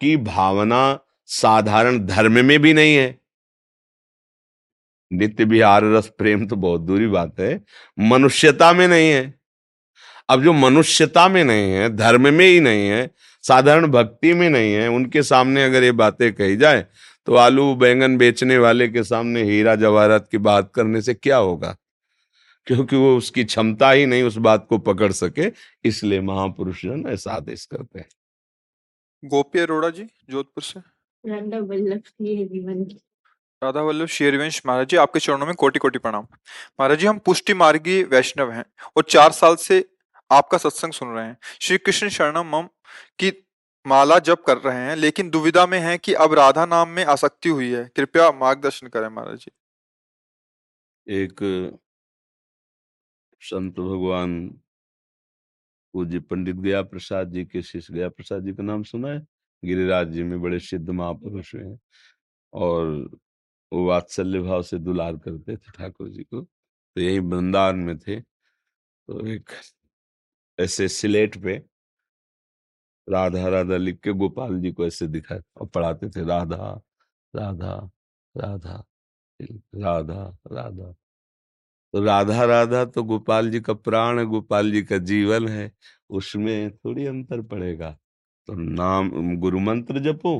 की 0.00 0.16
भावना 0.16 0.98
साधारण 1.26 1.98
धर्म 2.06 2.44
में 2.44 2.58
भी 2.62 2.72
नहीं 2.72 2.94
है। 2.96 3.20
नित्य 5.12 5.44
विहार 5.44 5.84
रस 5.84 6.06
प्रेम 6.18 6.46
तो 6.46 6.56
बहुत 6.56 6.80
दूरी 6.80 7.06
बात 7.06 7.40
है। 7.40 7.64
मनुष्यता 7.98 8.72
में 8.72 8.86
नहीं 8.88 9.10
है। 9.10 9.34
अब 10.28 10.42
जो 10.42 10.52
मनुष्यता 10.52 11.28
में 11.28 11.44
नहीं 11.44 11.72
है, 11.72 11.88
धर्म 11.88 12.34
में 12.34 12.46
ही 12.46 12.60
नहीं 12.60 12.88
है 12.88 13.10
साधारण 13.44 13.86
भक्ति 13.86 14.32
में 14.34 14.48
नहीं 14.50 14.72
है 14.72 14.88
उनके 14.88 15.22
सामने 15.22 15.64
अगर 15.64 15.84
ये 15.84 15.92
बातें 15.92 16.32
कही 16.32 16.56
जाए 16.56 16.86
तो 17.26 17.34
आलू 17.34 17.74
बैंगन 17.74 18.16
बेचने 18.16 18.58
वाले 18.58 18.88
के 18.88 19.02
सामने 19.04 19.42
हीरा 19.42 19.74
जवाहरात 19.76 20.28
की 20.30 20.38
बात 20.38 20.70
करने 20.74 21.02
से 21.02 21.14
क्या 21.14 21.36
होगा? 21.36 21.76
क्योंकि 22.66 22.96
वो 22.96 23.16
उसकी 23.16 23.44
क्षमता 23.44 23.90
ही 23.90 24.06
नहीं 24.06 24.22
उस 24.22 24.36
बात 24.38 24.66
को 24.68 24.78
पकड़ 24.78 25.10
सके 25.12 25.50
इसलिए 25.84 26.20
महापुरुष 26.20 26.82
जन 26.82 27.04
ऐसा 27.08 27.32
आदेश 27.32 27.64
करते 27.66 27.98
हैं। 27.98 28.08
गोपी 29.22 29.58
अरोड़ा 29.58 29.88
जी 29.88 30.02
जोधपुर 30.30 30.62
से। 30.62 30.80
राधा 33.62 33.80
वल्लभ 33.80 34.06
शेरवंश 34.08 34.60
महाराज 34.66 34.88
जी 34.88 34.96
आपके 34.96 35.20
चरणों 35.20 35.46
में 35.46 35.54
कोटि 35.54 35.78
कोटि 35.78 35.98
प्रणाम। 35.98 36.26
महाराज 36.80 36.98
जी 36.98 37.06
हम 37.06 37.18
पुष्टि 37.18 37.54
मार्गी 37.54 38.02
वैष्णव 38.02 38.50
हैं 38.52 38.64
और 38.96 39.04
चार 39.08 39.30
साल 39.32 39.56
से 39.56 39.84
आपका 40.32 40.58
सत्संग 40.58 40.92
सुन 40.92 41.08
रहे 41.08 41.26
हैं। 41.26 41.36
श्री 41.60 41.78
कृष्ण 41.78 42.08
शरणम 42.08 42.56
मम 42.56 42.68
की 43.18 43.32
माला 43.86 44.18
जप 44.18 44.42
कर 44.46 44.58
रहे 44.58 44.78
हैं, 44.78 44.96
लेकिन 44.96 45.30
दुविधा 45.30 45.66
में 45.66 45.78
है 45.80 45.98
कि 45.98 46.14
अब 46.14 46.34
राधा 46.34 46.66
नाम 46.66 46.88
में 46.88 47.04
आसक्ति 47.04 47.48
हुई 47.48 47.70
है। 47.70 47.84
कृपया 47.96 48.30
मार्गदर्शन 48.32 48.88
करें 48.88 49.08
महाराज 49.08 49.38
जी। 49.38 49.50
एक 51.06 51.40
संत 53.40 53.74
भगवान 53.74 54.48
पूज्य 55.94 56.20
पंडित 56.20 56.56
गया 56.56 56.82
प्रसाद 56.82 57.32
जी 57.32 57.44
के 57.44 57.62
शिष्य 57.62 57.94
गया 57.94 58.08
प्रसाद 58.08 58.44
जी 58.44 58.52
का 58.52 58.62
नाम 58.62 58.82
सुना 58.82 59.08
है। 59.08 59.26
गिरिराज 59.64 60.08
जी 60.08 60.22
में 60.22 60.40
बड़े 60.42 60.58
सिद्ध 60.60 60.90
महापुरुष 60.90 61.54
हैं 61.54 61.78
और 62.52 62.86
वो 63.72 63.86
वात्सल्य 63.86 64.40
भाव 64.40 64.62
से 64.62 64.78
दुलार 64.78 65.16
करते 65.16 65.56
थे 65.56 65.70
ठाकुर 65.70 66.08
जी 66.08 66.22
को। 66.22 66.40
तो 66.40 67.00
यही 67.00 67.18
वृंदावन 67.18 67.76
में 67.76 67.98
थे। 67.98 68.20
तो 68.20 69.26
एक 69.26 69.50
ऐसे 70.62 70.88
सिलेट 70.88 71.42
पे 71.42 71.62
राधा 73.08 73.48
राधा 73.48 73.76
लिख 73.76 73.98
के 74.00 74.12
गोपाल 74.12 74.60
जी 74.60 74.72
को 74.72 74.86
ऐसे 74.86 75.06
दिखा 75.08 75.34
और 75.56 75.66
पढ़ाते 75.66 76.08
थे, 76.10 76.24
राधा 76.24 76.56
राधा 77.34 77.74
राधा 78.34 78.84
राधा 79.74 80.24
राधा। 80.52 80.92
तो 81.94 82.02
राधा 82.04 82.44
राधा 82.44 82.84
तो 82.84 83.02
गोपाल 83.04 83.50
जी 83.50 83.60
का 83.60 83.74
प्राण 83.74 84.18
है, 84.18 84.24
गोपाल 84.26 84.72
जी 84.72 84.82
का 84.82 84.98
जीवन 84.98 85.48
है, 85.48 85.72
उसमें 86.10 86.70
थोड़ी 86.76 87.06
अंतर 87.06 87.42
पड़ेगा। 87.42 87.90
तो 88.48 88.54
नाम, 88.54 89.36
गुरु 89.36 89.60
मंत्र 89.60 90.00
जपो 90.04 90.36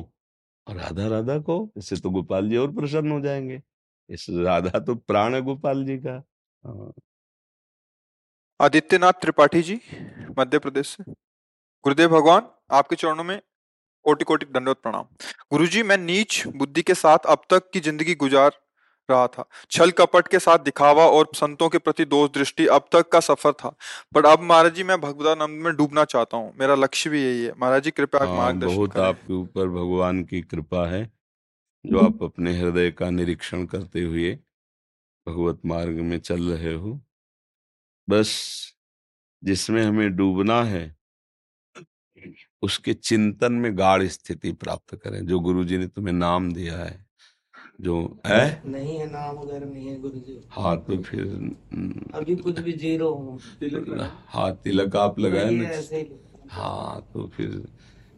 और 0.67 0.77
राधा 0.77 1.09
राधा 1.09 1.39
को, 1.39 1.73
इससे 1.77 1.97
तो 1.97 2.11
गोपाल 2.11 2.51
जी 2.51 2.57
और 2.57 2.73
प्रसन्न 2.73 3.13
हो 3.13 3.21
जाएँगे। 3.21 3.63
इस 4.11 4.27
राधा 4.31 4.81
तो 4.81 4.95
प्राण 4.97 5.35
है 5.35 5.43
गोपाल 5.43 5.85
जी 5.87 5.99
का। 5.99 6.23
हाँ। 6.65 6.93
आदित्यनाथ 8.63 9.13
त्रिपाठी 9.13 9.61
जी 9.63 9.75
मध्य 10.39 10.59
प्रदेश 10.59 10.87
से। 10.89 11.05
गुरुदेव 11.85 12.09
भगवान 12.09 12.43
आपके 12.71 12.97
चरणों 12.97 13.25
में 13.25 13.41
कोटि 14.07 14.25
कोटि 14.25 14.47
दंडवत 14.47 14.77
प्रणाम। 14.83 15.05
गुरुजी 15.53 15.83
मैं 15.83 15.97
नीच 15.99 16.43
बुद्धि 16.57 16.83
के 16.83 16.95
साथ 16.95 17.27
अब 17.27 17.43
तक 17.51 17.71
की 17.73 17.81
ज़िंदगी 17.81 18.15
गुजार 18.15 18.53
रहा 19.09 19.27
था। 19.27 19.45
छल 19.71 19.91
कपट 19.91 20.29
के 20.29 20.39
साथ 20.39 20.59
दिखावा 20.61 21.07
और 21.09 21.29
संतों 21.37 21.69
के 21.69 21.79
प्रति 21.79 22.05
दोष 22.05 22.31
दृष्टि 22.31 22.67
अब 22.69 22.89
तक 22.93 23.09
का 23.09 23.21
सफ़र 23.23 23.53
था। 23.55 23.75
पर 24.15 24.27
अब 24.27 24.43
महाराज 24.43 24.75
जी 24.75 24.83
मैं 24.85 25.01
भगवतानंद 25.01 25.63
में 25.63 25.75
डूबना 25.77 26.05
चाहता 26.07 26.37
हूँ। 26.37 26.53
मेरा 26.61 26.75
लक्ष्य 26.77 27.11
भी 27.11 27.25
यही 27.25 27.45
है। 27.45 27.53
महाराज 27.61 27.83
जी 27.83 27.91
कृपया 27.91 28.25
हाँ, 28.25 28.37
मार्गदर्शन 28.37 28.77
बहुत 28.77 28.97
आपके 28.99 29.33
ऊपर 29.35 29.69
भगवान 29.71 30.25
की 30.25 30.43
कृपा 30.43 30.89
है 30.89 31.05
जो 31.85 31.99
आप 32.01 32.23
अपने 32.23 32.59
हृदय 32.59 32.91
का 32.93 33.11
निरीक्षण 33.13 33.67
करते 33.67 34.03
हुए 34.03 34.35
भगवत 35.27 35.61
मार्ग 35.67 36.01
में 36.03 36.19
चल 36.21 36.51
रहे 36.51 36.75
हो। 36.75 37.01
बस 38.09 38.33
जिसमें 39.43 39.83
हमें 39.83 40.17
डूबना 40.17 40.63
है 40.65 40.97
उसके 42.63 42.95
चिंतन 42.95 43.53
में 43.53 43.79
गाढ़ 43.79 44.07
स्थिति 44.07 44.53
प्राप्त 44.53 44.95
करें 44.95 45.27
जो 45.27 45.41
गुरु 45.41 45.65
जी 45.65 45.79
ने 45.79 45.87
तुम्हें 45.87 46.15
नाम 46.15 46.53
दिया 46.53 46.79
है 46.79 47.07
जो 47.81 48.21
है? 48.27 48.63
नहीं 48.67 48.97
है 48.99 49.07
नाम 49.11 49.37
वगैरह 49.37 49.67
नहीं 49.67 49.89
है 49.89 50.01
गुरु 50.01 50.19
जी 50.21 50.39
हाँ 50.51 50.77
तो 50.85 51.03
फिर 51.03 51.25
अभी 52.15 52.37
कुछ 52.37 52.59
भी 52.61 52.73
ज़ीरो 52.73 53.13
हूँ। 53.15 53.39
हाँ 54.27 54.53
तिलक 54.65 54.97
आप 54.97 55.19
लगाए 55.19 55.51
ना? 55.51 55.65
है, 55.65 57.01
तो 57.01 57.29
फिर 57.29 57.49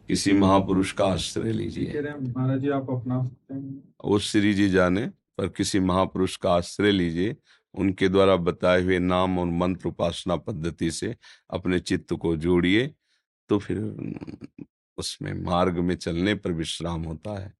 किसी 0.07 0.33
महापुरुष 0.33 0.91
का 0.91 1.05
आश्रय 1.05 1.51
लीजिए। 1.51 2.01
महाराज 2.01 2.59
जी 2.59 2.69
आप 2.69 2.89
अपना 2.89 3.23
सकते 3.23 3.53
हैं। 3.53 3.83
वो 4.05 4.19
श्री 4.19 4.53
जी 4.53 4.69
जाने 4.69 5.07
पर 5.37 5.47
किसी 5.47 5.79
महापुरुष 5.79 6.35
का 6.37 6.51
आश्रय 6.53 6.91
लीजिए 6.91 7.35
उनके 7.75 8.09
द्वारा 8.09 8.35
बताए 8.35 8.81
हुए 8.81 8.99
नाम 8.99 9.39
और 9.39 9.45
मंत्र 9.45 9.87
उपासना 9.87 10.35
पद्धति 10.35 10.91
से 10.91 11.15
अपने 11.49 11.79
चित्त 11.79 12.13
को 12.13 12.35
जोड़िए 12.37 12.93
तो 13.49 13.59
फिर 13.59 13.77
उसमें 14.97 15.33
मार्ग 15.33 15.77
में 15.77 15.95
चलने 15.95 16.35
पर 16.35 16.51
विश्राम 16.51 17.03
होता 17.03 17.41
है। 17.41 17.53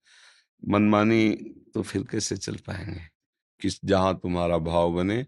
मनमानी 0.67 1.29
तो 1.73 1.81
फिर 1.81 2.03
कैसे 2.03 2.37
चल 2.37 2.55
पाएँगे? 2.55 3.01
किस, 3.61 3.85
जहाँ 3.85 4.19
तुम्हारा 4.23 4.57
भाव 4.57 4.93
बने, 4.93 5.25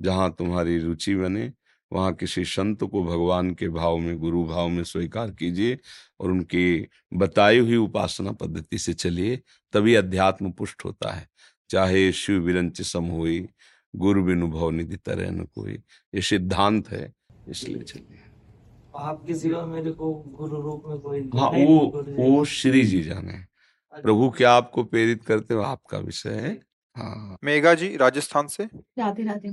जहाँ 0.00 0.34
तुम्हारी 0.38 0.78
रुचि 0.78 1.14
बने, 1.14 1.52
वहाँ 1.92 2.14
किसी 2.14 2.44
संत 2.44 2.84
को 2.84 3.04
भगवान 3.04 3.54
के 3.54 3.68
भाव 3.68 3.98
में, 3.98 4.18
गुरु 4.18 4.44
भाव 4.44 4.68
में 4.68 4.84
स्वीकार 4.84 5.30
कीजिए 5.30 5.78
और 6.20 6.30
उनकी 6.30 6.86
बताई 7.14 7.58
हुई 7.58 7.76
उपासना 7.76 8.32
पद्धति 8.32 8.78
से 8.78 8.92
चलिए, 8.92 9.40
तभी 9.72 9.94
अध्यात्म 9.94 10.52
पुष्ट 10.52 10.84
होता 10.84 11.12
है। 11.12 11.28
चाहे 11.70 12.12
शिव 12.12 12.40
विरंच 12.40 12.82
सम 12.82 13.04
हुई 13.04 13.48
गुरु 13.96 14.24
बिनुभव 14.24 14.70
निधि 14.70 14.96
तरह 14.96 15.30
न 15.30 15.44
कोई। 15.44 15.72
ये 16.14 16.22
सिद्धांत 16.22 16.88
है 16.88 17.12
इसलिए 17.48 17.82
चलिए। 17.82 18.20
आपके 18.96 19.34
सिवा 19.34 19.66
मेरे 19.66 19.90
को 19.90 20.14
गुरु 20.14 20.60
रूप 20.60 20.82
में 20.86 20.98
कोई 20.98 21.20
हाँ 21.20 21.50
वो 21.50 22.02
नहीं। 22.08 22.30
वो 22.30 22.44
श्री 22.44 22.82
जी 22.82 23.02
जाने। 23.02 23.44
प्रभु 24.02 24.30
क्या 24.30 24.52
आपको 24.52 24.84
प्रेरित 24.84 25.24
करते 25.24 25.54
हो? 25.54 25.60
आपका 25.60 25.98
विषय 25.98 26.30
है। 26.30 26.52
हाँ। 26.96 27.36
मेघा 27.44 27.74
जी 27.74 27.96
राजस्थान 27.96 28.46
से। 28.46 28.64
राधे 28.74 29.22
राधे। 29.22 29.48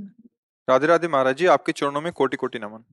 राधे 0.69 0.87
राधे 0.87 1.07
महाराज 1.07 1.37
जी 1.37 1.45
आपके 1.45 1.71
चरणों 1.71 2.01
में 2.01 2.13
कोटि 2.13 2.37
कोटि 2.37 2.59
नमन। 2.59 2.83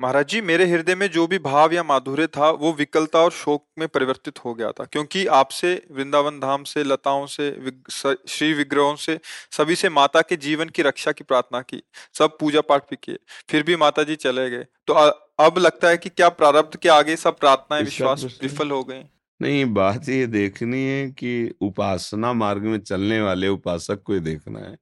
महाराज 0.00 0.28
जी 0.28 0.40
मेरे 0.40 0.66
हृदय 0.66 0.94
में 0.94 1.10
जो 1.10 1.26
भी 1.26 1.38
भाव 1.38 1.72
या 1.72 1.82
माधुर्य 1.82 2.26
था 2.26 2.50
वो 2.50 2.72
विकलता 2.72 3.18
और 3.18 3.30
शोक 3.30 3.68
में 3.78 3.88
परिवर्तित 3.88 4.44
हो 4.44 4.54
गया 4.54 4.72
था। 4.72 4.84
क्योंकि 4.84 5.26
आपसे 5.26 5.86
वृंदावन 5.92 6.40
धाम 6.40 6.64
से 6.64 6.84
लताओं 6.84 7.26
से 7.26 7.50
विग- 7.50 8.16
श्री 8.28 8.52
विग्रहों 8.52 8.96
से 8.96 9.20
सभी 9.50 9.76
से 9.76 9.88
माता 9.88 10.20
के 10.20 10.36
जीवन 10.36 10.68
की 10.68 10.82
रक्षा 10.82 11.12
की 11.12 11.24
प्रार्थना 11.24 11.60
की 11.60 11.82
सब 12.14 12.38
पूजा 12.38 12.60
पाठ 12.60 12.82
भी 12.82 12.96
किए 13.02 13.18
फिर 13.50 13.62
भी 13.62 13.76
माता 13.76 14.02
जी 14.02 14.16
चले 14.16 14.50
गए। 14.50 14.66
तो 14.86 14.92
अ- 14.92 15.28
अब 15.40 15.58
लगता 15.58 15.88
है 15.88 15.96
कि 15.96 16.08
क्या 16.08 16.28
प्रारब्ध 16.28 16.76
के 16.76 16.88
आगे 16.88 17.16
सब 17.16 17.38
प्रार्थनाएँ 17.38 17.82
विश्वास 17.82 18.38
विफल 18.42 18.70
हो 18.70 18.84
गए 18.84 19.04
नहीं 19.42 19.74
बात 19.74 20.08
ये 20.08 20.26
देखनी 20.26 20.84
है 20.84 21.10
कि 21.10 21.54
उपासना 21.60 22.32
मार्ग 22.32 22.62
में 22.62 22.78
चलने 22.78 23.20
वाले 23.20 23.48
उपासक 23.48 24.02
को 24.02 24.14
ये 24.14 24.20
देखना 24.20 24.60
है 24.60 24.78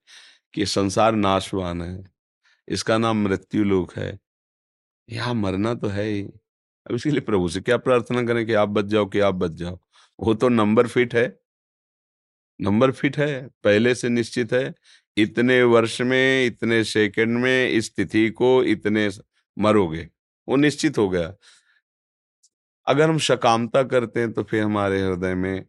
कि 0.55 0.67
संसार 0.67 1.13
नाशवान 1.13 1.83
है 1.83 2.05
इसका 2.69 2.99
नाम 2.99 3.25
मृत्यु 3.25 3.65
लोक 3.65 3.97
है। 3.97 4.26
यहाँ 5.09 5.35
मरना 5.35 5.75
तो 5.75 5.89
है 5.89 6.05
ही। 6.05 6.23
अब 6.23 6.95
इसके 6.95 7.11
लिए 7.11 7.21
प्रभु 7.23 7.49
से 7.49 7.61
क्या 7.61 7.77
प्रार्थना 7.79 8.23
करें 8.23 8.45
कि 8.47 8.55
आप 8.55 8.69
बच 8.69 8.85
जाओ, 8.85 9.07
कि 9.07 9.21
आप 9.21 9.35
बच 9.35 9.51
जाओ? 9.53 9.79
वो 10.19 10.35
तो 10.35 10.49
नंबर 10.49 10.87
फिट 10.87 11.15
है। 11.15 11.27
नंबर 12.61 12.91
फिट 12.93 13.19
है, 13.19 13.47
पहले 13.65 13.95
से 13.95 14.09
निश्चित 14.09 14.53
है। 14.53 14.75
इतने 15.17 15.63
वर्ष 15.65 16.01
में, 16.01 16.47
इतने 16.47 16.83
सेकंड 16.85 17.39
में 17.39 17.69
इस 17.69 17.95
तिथि 17.97 18.29
को 18.31 18.63
इतने 18.65 19.09
मरोगे, 19.57 20.09
वो 20.49 20.57
निश्चित 20.57 20.99
हो 20.99 21.09
गया। 21.09 21.35
अगर 22.87 23.09
हम 23.11 23.19
सकामता 23.21 23.83
करते 23.85 24.21
हैं 24.21 24.33
तो 24.33 24.43
फिर 24.43 24.63
हमारे 24.63 25.01
हृदय 25.03 25.35
में 25.35 25.65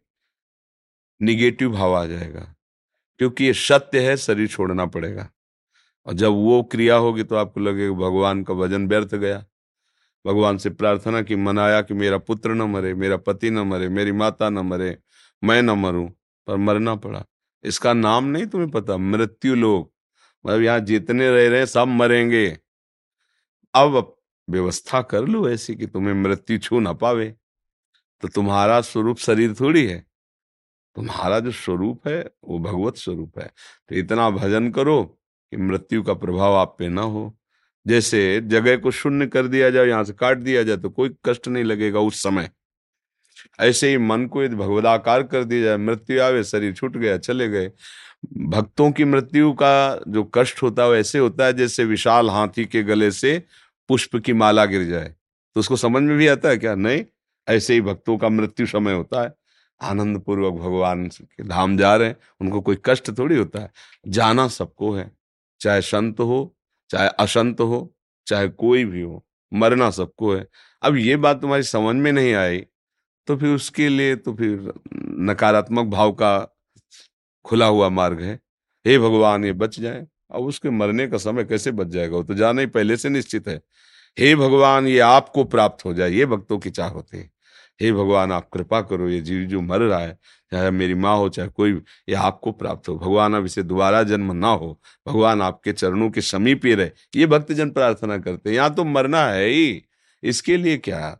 निगेटिव 1.20 1.72
भाव 1.72 1.94
आ 1.94 2.04
जाएगा, 2.06 2.54
क्योंकि 3.20 3.44
ये 3.44 3.52
सत्य 3.54 4.00
है, 4.00 4.16
शरीर 4.16 4.48
छोड़ना 4.48 4.86
पड़ेगा। 4.86 5.28
और 6.06 6.14
जब 6.14 6.28
वो 6.28 6.62
क्रिया 6.62 6.96
होगी 6.96 7.22
तो 7.22 7.36
आपको 7.36 7.60
लगेगा 7.60 7.94
भगवान 7.94 8.42
का 8.42 8.54
वज़न 8.54 8.88
व्यर्थ 8.88 9.14
गया। 9.14 9.44
भगवान 10.26 10.58
से 10.58 10.70
प्रार्थना 10.70 11.22
की, 11.22 11.36
मनाया 11.36 11.82
कि 11.82 11.94
मेरा 11.94 12.18
पुत्र 12.18 12.54
न 12.54 12.62
मरे, 12.62 12.94
मेरा 12.94 13.16
पति 13.16 13.50
न 13.50 13.58
मरे, 13.58 13.88
मेरी 13.88 14.12
माता 14.12 14.50
न 14.50 14.58
मरे, 14.58 14.98
मैं 15.44 15.62
न 15.62 15.70
मरूं, 15.70 16.08
पर 16.46 16.56
मरना 16.56 16.94
पड़ा। 16.94 17.24
इसका 17.64 17.92
नाम 17.92 18.24
नहीं 18.24 18.46
तुम्हें 18.46 18.70
पता? 18.70 18.96
मृत्यु 18.96 19.54
लोग 19.54 19.92
मतलब 20.46 20.62
यहाँ 20.62 20.80
जितने 20.80 21.30
रह 21.30 21.48
रहे 21.48 21.66
सब 21.66 21.88
मरेंगे। 21.88 22.58
अब 23.74 24.16
व्यवस्था 24.50 25.02
कर 25.02 25.24
लो 25.24 25.48
ऐसी 25.50 25.74
कि 25.74 25.86
तुम्हें 25.86 26.14
मृत्यु 26.14 26.58
छू 26.58 26.80
ना 26.80 26.92
पावे। 26.92 27.34
तो 28.20 28.28
तुम्हारा 28.28 28.80
स्वरूप 28.80 29.18
शरीर 29.18 29.54
थोड़ी 29.54 29.86
है। 29.86 30.06
तुम्हारा 30.96 31.40
जो 31.40 31.50
स्वरूप 31.50 32.08
है, 32.08 32.30
वो 32.44 32.58
भगवत 32.58 32.96
स्वरूप 32.96 33.38
है। 33.38 33.50
तो 33.88 33.94
इतना 33.94 34.30
भजन 34.30 34.70
करो 34.70 35.17
कि 35.50 35.56
मृत्यु 35.56 36.02
का 36.02 36.14
प्रभाव 36.14 36.54
आप 36.54 36.76
पे 36.78 36.88
ना 36.88 37.02
हो। 37.02 37.38
जैसे 37.86 38.40
जगह 38.40 38.76
को 38.76 38.90
शून्य 38.90 39.26
कर 39.26 39.46
दिया 39.46 39.70
जाए, 39.70 39.86
यहाँ 39.86 40.04
से 40.04 40.12
काट 40.12 40.38
दिया 40.38 40.62
जाए 40.62 40.76
तो 40.76 40.90
कोई 40.90 41.14
कष्ट 41.24 41.48
नहीं 41.48 41.64
लगेगा 41.64 42.00
उस 42.00 42.22
समय। 42.22 42.50
ऐसे 43.60 43.90
ही 43.90 43.98
मन 43.98 44.26
को 44.26 44.44
यदि 44.44 44.56
भगवदाकार 44.56 45.22
कर 45.22 45.44
दिया 45.44 45.64
जाए, 45.64 45.76
मृत्यु 45.76 46.22
आवे, 46.22 46.44
शरीर 46.44 46.72
छूट 46.72 46.96
गया, 46.96 47.18
चले 47.18 47.48
गए। 47.48 47.72
भक्तों 48.36 48.92
की 48.92 49.04
मृत्यु 49.04 49.52
का 49.52 50.02
जो 50.08 50.24
कष्ट 50.24 50.62
होता 50.62 50.82
है, 50.82 50.88
वो 50.88 50.94
ऐसे 50.94 51.18
होता 51.18 51.46
है 51.46 51.52
जैसे 51.52 51.84
विशाल 51.84 52.30
हाथी 52.30 52.64
के 52.64 52.82
गले 52.82 53.10
से 53.10 53.42
पुष्प 53.88 54.16
की 54.16 54.32
माला 54.32 54.64
गिर 54.64 54.84
जाए। 54.84 55.14
तो 55.54 55.60
उसको 55.60 55.76
समझ 55.76 56.02
में 56.02 56.18
भी 56.18 56.26
आता 56.26 56.48
है 56.48 56.56
क्या? 56.56 56.74
नहीं। 56.74 57.04
ऐसे 57.48 57.74
ही 57.74 57.80
भक्तों 57.80 58.18
का 58.18 58.28
मृत्यु 58.28 58.66
समय 58.66 58.92
होता 58.92 59.22
है। 59.22 59.34
आनंद 59.82 60.18
पूर्वक 60.18 60.54
भगवान 60.54 61.08
के 61.08 61.44
धाम 61.44 61.76
जा 61.76 61.96
रहे 61.96 62.08
हैं। 62.08 62.16
उनको 62.40 62.60
कोई 62.60 62.78
कष्ट 62.84 63.18
थोड़ी 63.18 63.36
होता 63.36 63.58
है। 63.58 63.70
जाना 64.08 64.48
सबको 64.48 64.92
है। 64.92 65.17
चाहे 65.60 65.80
संत 65.82 66.20
हो, 66.20 66.56
चाहे 66.90 67.08
असंत 67.20 67.60
हो, 67.60 67.94
चाहे 68.26 68.48
कोई 68.48 68.84
भी 68.84 69.00
हो, 69.00 69.24
मरना 69.52 69.90
सबको 69.90 70.34
है। 70.34 70.46
अब 70.82 70.96
ये 70.96 71.16
बात 71.16 71.40
तुम्हारी 71.40 71.62
समझ 71.62 71.94
में 71.96 72.12
नहीं 72.12 72.34
आई 72.34 72.64
तो 73.28 73.36
फिर 73.36 73.48
उसके 73.48 73.88
लिए 73.88 74.16
तो 74.16 74.34
फिर 74.34 74.72
नकारात्मक 75.20 75.86
भाव 75.86 76.12
का 76.12 76.38
खुला 77.44 77.66
हुआ 77.66 77.88
मार्ग 77.88 78.20
है। 78.20 78.34
हे 78.86 78.98
भगवान, 78.98 79.44
ये 79.44 79.52
बच 79.52 79.78
जाए। 79.80 80.06
अब 80.30 80.44
उसके 80.44 80.70
मरने 80.70 81.06
का 81.06 81.18
समय 81.18 81.44
कैसे 81.44 81.70
बच 81.72 81.86
जाएगा? 81.86 82.16
वो 82.16 82.22
तो 82.22 82.34
जाना 82.34 82.60
ही 82.60 82.66
पहले 82.66 82.96
से 82.96 83.08
निश्चित 83.08 83.48
है। 83.48 83.56
हे 84.18 84.34
भगवान, 84.36 84.86
ये 84.86 84.98
आपको 84.98 85.44
प्राप्त 85.44 85.84
हो 85.84 85.94
जाए, 85.94 86.10
ये 86.10 86.26
भक्तों 86.26 86.58
की 86.58 86.70
चाह 86.70 86.88
होती 86.88 87.18
है। 87.18 87.30
हे 87.80 87.92
भगवान, 87.92 88.32
आप 88.32 88.48
कृपा 88.52 88.80
करो, 88.82 89.08
ये 89.08 89.20
जीव 89.20 89.44
जो 89.48 89.60
मर 89.60 89.80
रहा 89.80 89.98
है 89.98 90.18
चाहे 90.52 90.70
मेरी 90.70 90.94
माँ 90.94 91.16
हो, 91.16 91.28
चाहे 91.28 91.48
कोई 91.48 91.72
ये 92.08 92.14
आपको 92.14 92.52
प्राप्त 92.52 92.88
हो। 92.88 92.96
भगवान 92.98 93.34
अब 93.34 93.44
इसे 93.44 93.62
दोबारा 93.62 94.02
जन्म 94.02 94.32
ना 94.32 94.48
हो। 94.48 94.78
भगवान 95.08 95.42
आपके 95.42 95.72
चरणों 95.72 96.10
के 96.10 96.20
समीप 96.20 96.66
ही 96.66 96.74
रहे। 96.74 96.90
ये 97.16 97.26
भक्तजन 97.26 97.70
प्रार्थना 97.70 98.18
करते 98.18 98.54
यहाँ 98.54 98.74
तो 98.74 98.84
मरना 98.84 99.24
है 99.26 99.46
ही। 99.46 99.82
इसके 100.22 100.56
लिए 100.56 100.76
क्या? 100.76 101.18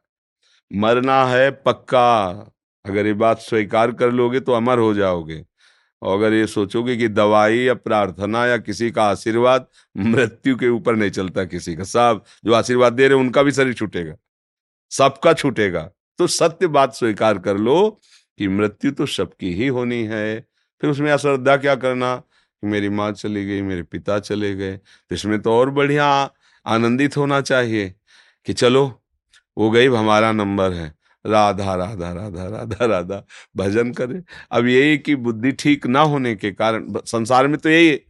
मरना 0.71 1.25
है 1.25 1.51
पक्का। 1.51 2.31
अगर 2.85 3.07
ये 3.07 3.13
बात 3.13 3.39
स्वीकार 3.39 3.93
कर 3.93 4.11
लोगे 4.13 4.41
तो 4.41 4.53
अमर 4.53 4.79
हो 4.79 4.93
जाओगे। 4.95 5.45
और 6.03 6.19
अगर 6.19 6.33
ये 6.33 6.47
सोचोगे 6.47 6.97
कि 6.97 7.09
दवाई 7.09 7.59
या 7.59 7.75
प्रार्थना 7.75 8.45
या 8.47 8.57
किसी 8.57 8.91
का 8.91 9.05
आशीर्वाद 9.05 9.67
मृत्यु 9.97 10.57
के 10.57 10.69
ऊपर 10.69 10.97
नहीं 10.97 11.11
चलता 11.11 11.45
किसी 11.45 11.75
का 11.77 11.85
सब 11.85 12.23
जो 12.45 12.53
आशीर्वाद 12.55 12.93
दे 12.93 13.09
रहे 13.09 13.19
उनका 13.19 13.43
भी 13.43 13.53
शरीर 13.53 13.75
छूटेगा। 13.75 14.15
सबका 14.93 15.33
छूटेगा। 15.33 15.89
तो 16.19 16.27
सत्य 16.27 16.67
बात 16.67 16.95
स्वीकार 16.95 17.39
कर 17.39 17.57
लो। 17.57 17.99
कि 18.39 18.49
मृत्यु 18.49 18.91
तो 18.91 19.07
सबकी 19.07 19.55
ही 19.55 19.67
होनी 19.67 20.05
है। 20.05 20.41
फिर 20.81 20.91
उसमें 20.91 21.13
अश्रद्धा 21.13 21.57
क्या 21.57 21.75
करना? 21.75 22.17
कि 22.17 22.67
मेरी 22.67 22.89
माँ 22.89 23.13
चली 23.13 23.47
गई, 23.47 23.63
मेरे 23.63 23.83
पिता 23.83 24.19
चले 24.19 24.55
गए। 24.55 24.77
तो 24.77 25.15
इसमें 25.15 25.43
तो 25.43 25.53
और 25.53 25.71
बढ़िया 25.71 26.31
आनंदित 26.67 27.17
होना 27.17 27.41
चाहिए 27.41 27.95
कि 28.47 28.53
चलो, 28.53 29.03
वो 29.59 29.71
गई 29.71 29.87
हमारा 29.87 30.33
नंबर 30.33 30.73
है। 30.73 30.95
राधा 31.27 31.75
राधा 31.75 32.13
राधा 32.13 32.49
राधा 32.49 32.85
राधा, 32.87 33.25
भजन 33.57 33.93
करें। 33.93 34.23
अब 34.51 34.67
यही 34.67 34.99
कि 34.99 35.17
बुद्धि 35.17 35.53
ठीक 35.53 35.87
ना 35.87 36.01
होने 36.01 36.35
के 36.35 36.51
कारण 36.53 36.93
संसार 37.07 37.47
में 37.49 37.59
तो 37.59 37.69
यही 37.69 38.01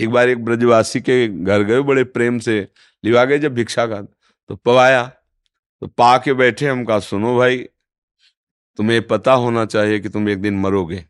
एक 0.00 0.10
बार 0.10 0.28
एक 0.28 0.44
ब्रजवासी 0.44 1.00
के 1.00 1.28
घर 1.28 1.62
गए, 1.62 1.80
बड़े 1.80 2.04
प्रेम 2.04 2.38
से। 2.38 2.68
लिवा 3.04 3.24
गए 3.24 3.38
जब 3.38 3.54
भिक्षा 3.54 3.86
का 3.86 4.02
तो 4.48 4.56
पवाया। 4.56 5.02
तो 5.80 5.86
पा 5.86 6.18
के 6.18 6.32
बैठे 6.32 6.68
हम 6.68 6.84
कहा 6.84 6.98
सुनो 6.98 7.38
भाई 7.38 7.68
तुम्हें 8.76 9.06
पता 9.06 9.32
होना 9.32 9.64
चाहिए 9.64 10.00
कि 10.00 10.08
तुम 10.08 10.28
एक 10.28 10.42
दिन 10.42 10.60
मरोगे। 10.60 11.04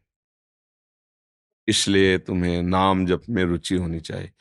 इसलिए 1.68 2.18
तुम्हें 2.18 2.62
नाम 2.62 3.06
जप 3.06 3.22
में 3.30 3.44
रुचि 3.44 3.74
होनी 3.74 4.00
चाहिए। 4.00 4.32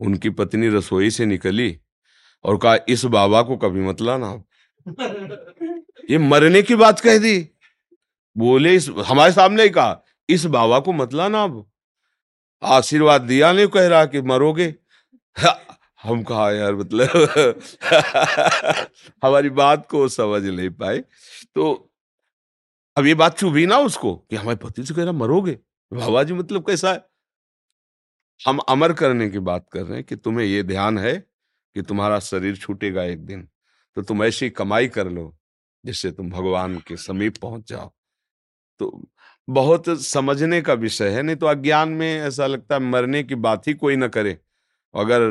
उनकी 0.00 0.30
पत्नी 0.30 0.68
रसोई 0.68 1.10
से 1.10 1.26
निकली 1.26 1.80
और 2.44 2.56
कहा, 2.56 2.76
इस 2.88 3.04
बाबा 3.04 3.42
को 3.42 3.56
कभी 3.56 3.80
मत 3.80 4.00
लाना। 4.00 4.42
ये 6.10 6.18
मरने 6.18 6.62
की 6.62 6.74
बात 6.74 7.00
कह 7.00 7.18
दी। 7.18 7.48
बोले, 8.36 8.74
इस, 8.74 8.88
हमारे 8.88 9.32
सामने 9.32 9.62
ही 9.62 9.68
कहा, 9.68 10.04
इस 10.28 10.44
बाबा 10.44 10.80
को 10.80 10.92
मत 10.92 11.14
लाना 11.14 11.44
अब। 11.44 11.70
आशीर्वाद 12.62 13.20
दिया 13.20 13.52
नहीं 13.52 13.66
कह 13.66 13.86
रहा 13.86 14.04
कि 14.04 14.20
मरोगे। 14.22 14.74
हम 16.02 16.22
कहा, 16.22 16.52
यार 16.52 16.74
मतलब 16.74 17.60
हमारी 19.24 19.50
बात 19.50 19.88
को 19.90 20.08
समझ 20.08 20.44
नहीं 20.44 20.70
पाए। 20.70 20.98
तो 21.54 21.89
अब 22.96 23.06
ये 23.06 23.14
बात 23.14 23.38
चुभी 23.38 23.64
ना 23.66 23.78
उसको 23.78 24.14
कि 24.30 24.36
हमारे 24.36 24.56
पति 24.56 24.84
से 24.84 24.94
कह 24.94 25.02
रहा, 25.02 25.12
मरोगे? 25.12 25.52
बाबा 25.92 26.22
जी 26.22 26.34
मतलब 26.34 26.66
कैसा 26.66 26.92
है? 26.92 27.04
हम 28.40 28.58
अमर 28.68 28.92
करने 28.92 29.28
की 29.30 29.38
बात 29.38 29.66
कर 29.72 29.82
रहे 29.82 29.94
हैं 29.94 30.04
कि 30.04 30.16
तुम्हें 30.16 30.46
ये 30.46 30.62
ध्यान 30.62 30.98
है 30.98 31.14
कि 31.76 31.82
तुम्हारा 31.82 32.18
शरीर 32.20 32.56
छूटेगा 32.56 33.02
एक 33.04 33.24
दिन 33.26 33.48
तो 33.96 34.02
तुम 34.02 34.24
ऐसी 34.24 34.48
कमाई 34.50 34.88
कर 34.88 35.08
लो 35.08 35.34
जिससे 35.84 36.10
तुम 36.10 36.30
भगवान 36.30 36.78
के 36.78 36.96
समीप 36.96 37.36
पहुँच 37.42 37.68
जाओ। 37.68 37.90
तो 38.80 39.08
बहुत 39.48 39.88
समझने 40.00 40.60
का 40.62 40.72
विषय 40.74 41.08
है, 41.08 41.22
नहीं 41.22 41.36
तो 41.36 41.46
अज्ञान 41.46 41.88
में 41.90 42.20
ऐसा 42.20 42.46
लगता 42.46 42.74
है 42.74 42.80
मरने 42.82 43.22
की 43.24 43.34
बात 43.36 43.68
ही 43.68 43.74
कोई 43.74 43.96
ना 43.96 44.08
करे। 44.08 44.38
अगर 44.94 45.30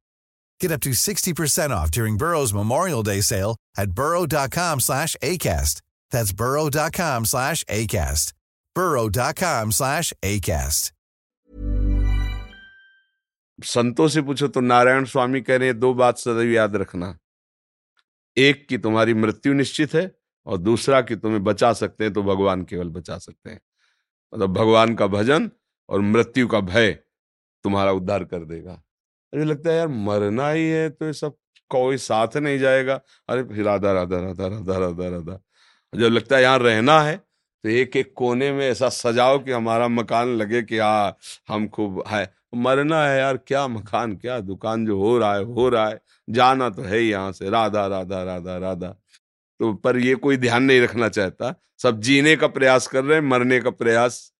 Get 0.63 0.71
up 0.71 0.81
to 0.81 0.91
60% 0.91 1.71
off 1.71 1.91
during 1.91 2.17
Burrow's 2.17 2.53
Memorial 2.53 3.01
Day 3.03 3.21
sale 3.21 3.55
at 3.77 3.91
burrow.com 3.91 4.79
slash 4.79 5.15
ACAST. 5.23 5.81
That's 6.11 6.33
burrow.com 6.33 7.25
slash 7.25 7.63
ACAST. 7.63 8.33
burrow.com 8.75 9.71
slash 9.71 10.13
ACAST. 10.23 10.91
संतों 13.63 14.07
से 14.07 14.21
पूछो 14.21 14.47
तो 14.47 14.61
नारायण 14.61 15.05
स्वामी 15.05 15.41
कह 15.41 15.57
रहे 15.57 15.67
हैं, 15.67 15.79
दो 15.79 15.93
बात 15.93 16.17
सदैव 16.17 16.51
याद 16.51 16.75
रखना 16.75 17.17
एक 18.37 18.67
कि 18.67 18.77
तुम्हारी 18.77 19.13
मृत्यु 19.13 19.53
निश्चित 19.53 19.93
है 19.93 20.15
और 20.45 20.57
दूसरा 20.57 21.01
कि 21.01 21.15
तुम्हें 21.15 21.43
बचा 21.43 21.73
सकते 21.73 22.03
हैं 22.03 22.13
तो 22.13 22.23
भगवान 22.23 22.63
केवल 22.63 22.89
बचा 22.89 23.17
सकते 23.17 23.49
हैं 23.49 23.61
मतलब 24.33 24.53
भगवान 24.53 24.95
का 24.95 25.07
भजन 25.07 25.51
और 25.89 26.01
मृत्यु 26.01 26.47
का 26.47 26.59
भय 26.59 26.91
तुम्हारा 27.63 27.91
उद्धार 27.91 28.23
कर 28.23 28.45
देगा 28.45 28.83
मुझे 29.33 29.45
लगता 29.45 29.69
है 29.69 29.75
यार 29.77 29.87
मरना 29.87 30.49
ही 30.49 30.67
है 30.69 30.89
तो 30.89 31.05
ये 31.05 31.13
सब 31.13 31.35
कोई 31.71 31.97
साथ 31.97 32.35
नहीं 32.37 32.57
जाएगा। 32.59 32.93
अरे, 33.29 33.43
फिर 33.43 33.63
राधा 33.65 33.91
राधा 33.93 34.17
राधा 34.19 34.47
राधा 34.47 34.77
राधा 34.77 35.07
राधा। 35.09 35.39
जब 35.93 36.07
लगता 36.07 36.35
है 36.37 36.41
यहाँ 36.43 36.59
रहना 36.59 36.99
है 37.01 37.15
तो 37.17 37.69
एक 37.69 37.95
एक 37.97 38.13
कोने 38.15 38.51
में 38.53 38.67
ऐसा 38.69 38.89
सजाओ 38.89 39.39
कि 39.39 39.51
हमारा 39.51 39.87
मकान 39.87 40.29
लगे 40.37 40.61
कि 40.63 40.77
हाँ 40.77 41.15
हम 41.49 41.67
खूब 41.67 42.03
है। 42.07 42.29
मरना 42.55 43.03
है 43.05 43.19
यार, 43.19 43.37
क्या 43.37 43.67
मकान, 43.67 44.15
क्या 44.15 44.39
दुकान 44.41 44.85
जो 44.85 44.97
हो 44.99 45.17
रहा 45.19 45.35
है, 45.35 45.43
हो 45.45 45.67
रहा 45.69 45.87
है। 45.89 45.99
जाना 46.29 46.69
तो 46.69 46.83
ही 46.83 47.09
यहाँ 47.11 47.31
से। 47.31 47.49
राधा 47.49 47.85
राधा 47.87 48.23
राधा 48.23 48.57
राधा। 48.57 48.87
तो 49.59 49.73
पर 49.75 49.97
ये 49.97 50.15
कोई 50.15 50.37
ध्यान 50.37 50.63
नहीं 50.63 50.81
रखना 50.81 51.09
चाहता। 51.09 51.55
सब 51.79 51.99
जीने 52.01 52.35
का 52.35 52.47
प्रयास 52.47 52.87
कर 52.87 53.03
रहे 53.05 53.19
हैं, 53.19 53.25
मरने 53.25 53.59
का 53.61 53.69
प्रयास। 53.71 54.31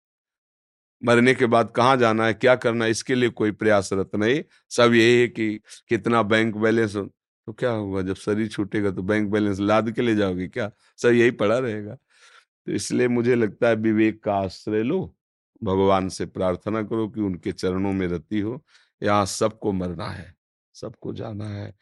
मरने 1.02 1.34
के 1.34 1.46
बाद 1.48 1.72
कहाँ 1.76 1.96
जाना 1.98 2.26
है, 2.26 2.34
क्या 2.34 2.56
करना 2.58 2.86
है, 2.86 2.92
इसके 2.92 3.16
लिए 3.16 3.30
कोई 3.32 3.52
प्रयासरत 3.54 4.16
नहीं। 4.16 4.44
सब 4.72 4.94
यही 4.94 5.20
है 5.22 5.28
कि 5.30 5.60
कितना 5.90 6.22
बैंक 6.24 6.56
बैलेंस 6.58 6.96
तो 6.96 7.54
क्या 7.54 7.70
होगा 7.72 8.02
जब 8.02 8.16
शरीर 8.16 8.48
छूटेगा 8.48 8.92
तो 8.92 9.02
बैंक 9.04 9.30
बैलेंस 9.30 9.60
लाद 9.60 9.92
के 9.92 10.02
ले 10.02 10.16
जाओगे 10.16 10.48
क्या? 10.48 10.70
सब 11.00 11.10
यही 11.10 11.32
पड़ा 11.34 11.58
रहेगा। 11.60 11.94
तो 11.94 12.72
इसलिए 12.72 13.08
मुझे 13.08 13.36
लगता 13.36 13.68
है 13.68 13.76
विवेक 13.78 14.24
का 14.24 14.34
आश्रय 14.36 14.84
लो, 14.84 15.16
भगवान 15.62 16.10
से 16.10 16.26
प्रार्थना 16.28 16.82
करो 16.84 17.08
कि 17.10 17.22
उनके 17.22 17.52
चरणों 17.52 17.94
में 17.94 18.08
रति 18.08 18.40
हो। 18.40 18.62
यहाँ 19.02 19.26
सबको 19.28 19.72
मरना 19.72 20.08
है, 20.08 20.34
सबको 20.76 21.14
जाना 21.14 21.48
है, 21.48 21.74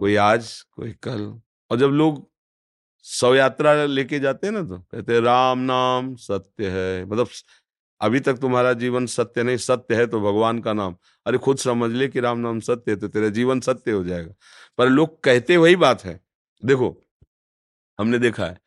कोई 0.00 0.16
आज, 0.16 0.60
कोई 0.72 0.92
कल। 1.02 1.22
और 1.70 1.78
जब 1.78 1.90
लोग 1.90 2.30
शव 3.06 3.34
यात्रा 3.34 3.72
लेके 3.86 4.18
जाते 4.20 4.46
हैं 4.46 4.54
ना 4.54 4.62
तो 4.62 4.78
कहते 4.78 5.20
राम 5.20 5.58
नाम 5.60 6.14
सत्य 6.16 6.68
है। 6.70 7.04
मतलब 7.04 7.28
अभी 8.02 8.20
तक 8.20 8.34
तुम्हारा 8.34 8.72
जीवन 8.72 9.06
सत्य 9.06 9.42
नहीं, 9.42 9.56
सत्य 9.56 9.94
है 9.94 10.06
तो 10.06 10.20
भगवान 10.20 10.58
का 10.58 10.72
नाम। 10.72 10.96
अरे 11.26 11.38
खुद 11.38 11.58
समझ 11.58 11.90
ले 11.90 12.08
कि 12.08 12.20
राम 12.20 12.38
नाम 12.38 12.60
सत्य 12.60 12.92
है 12.92 12.96
तो 12.96 13.08
तेरा 13.08 13.28
जीवन 13.28 13.60
सत्य 13.60 13.92
हो 13.92 14.04
जाएगा। 14.04 14.34
पर 14.78 14.88
लोग 14.88 15.22
कहते 15.24 15.56
वही 15.56 15.76
बात 15.76 16.04
है। 16.04 16.20
देखो, 16.62 16.96
हमने 17.98 18.18
देखा 18.18 18.46
है, 18.46 18.58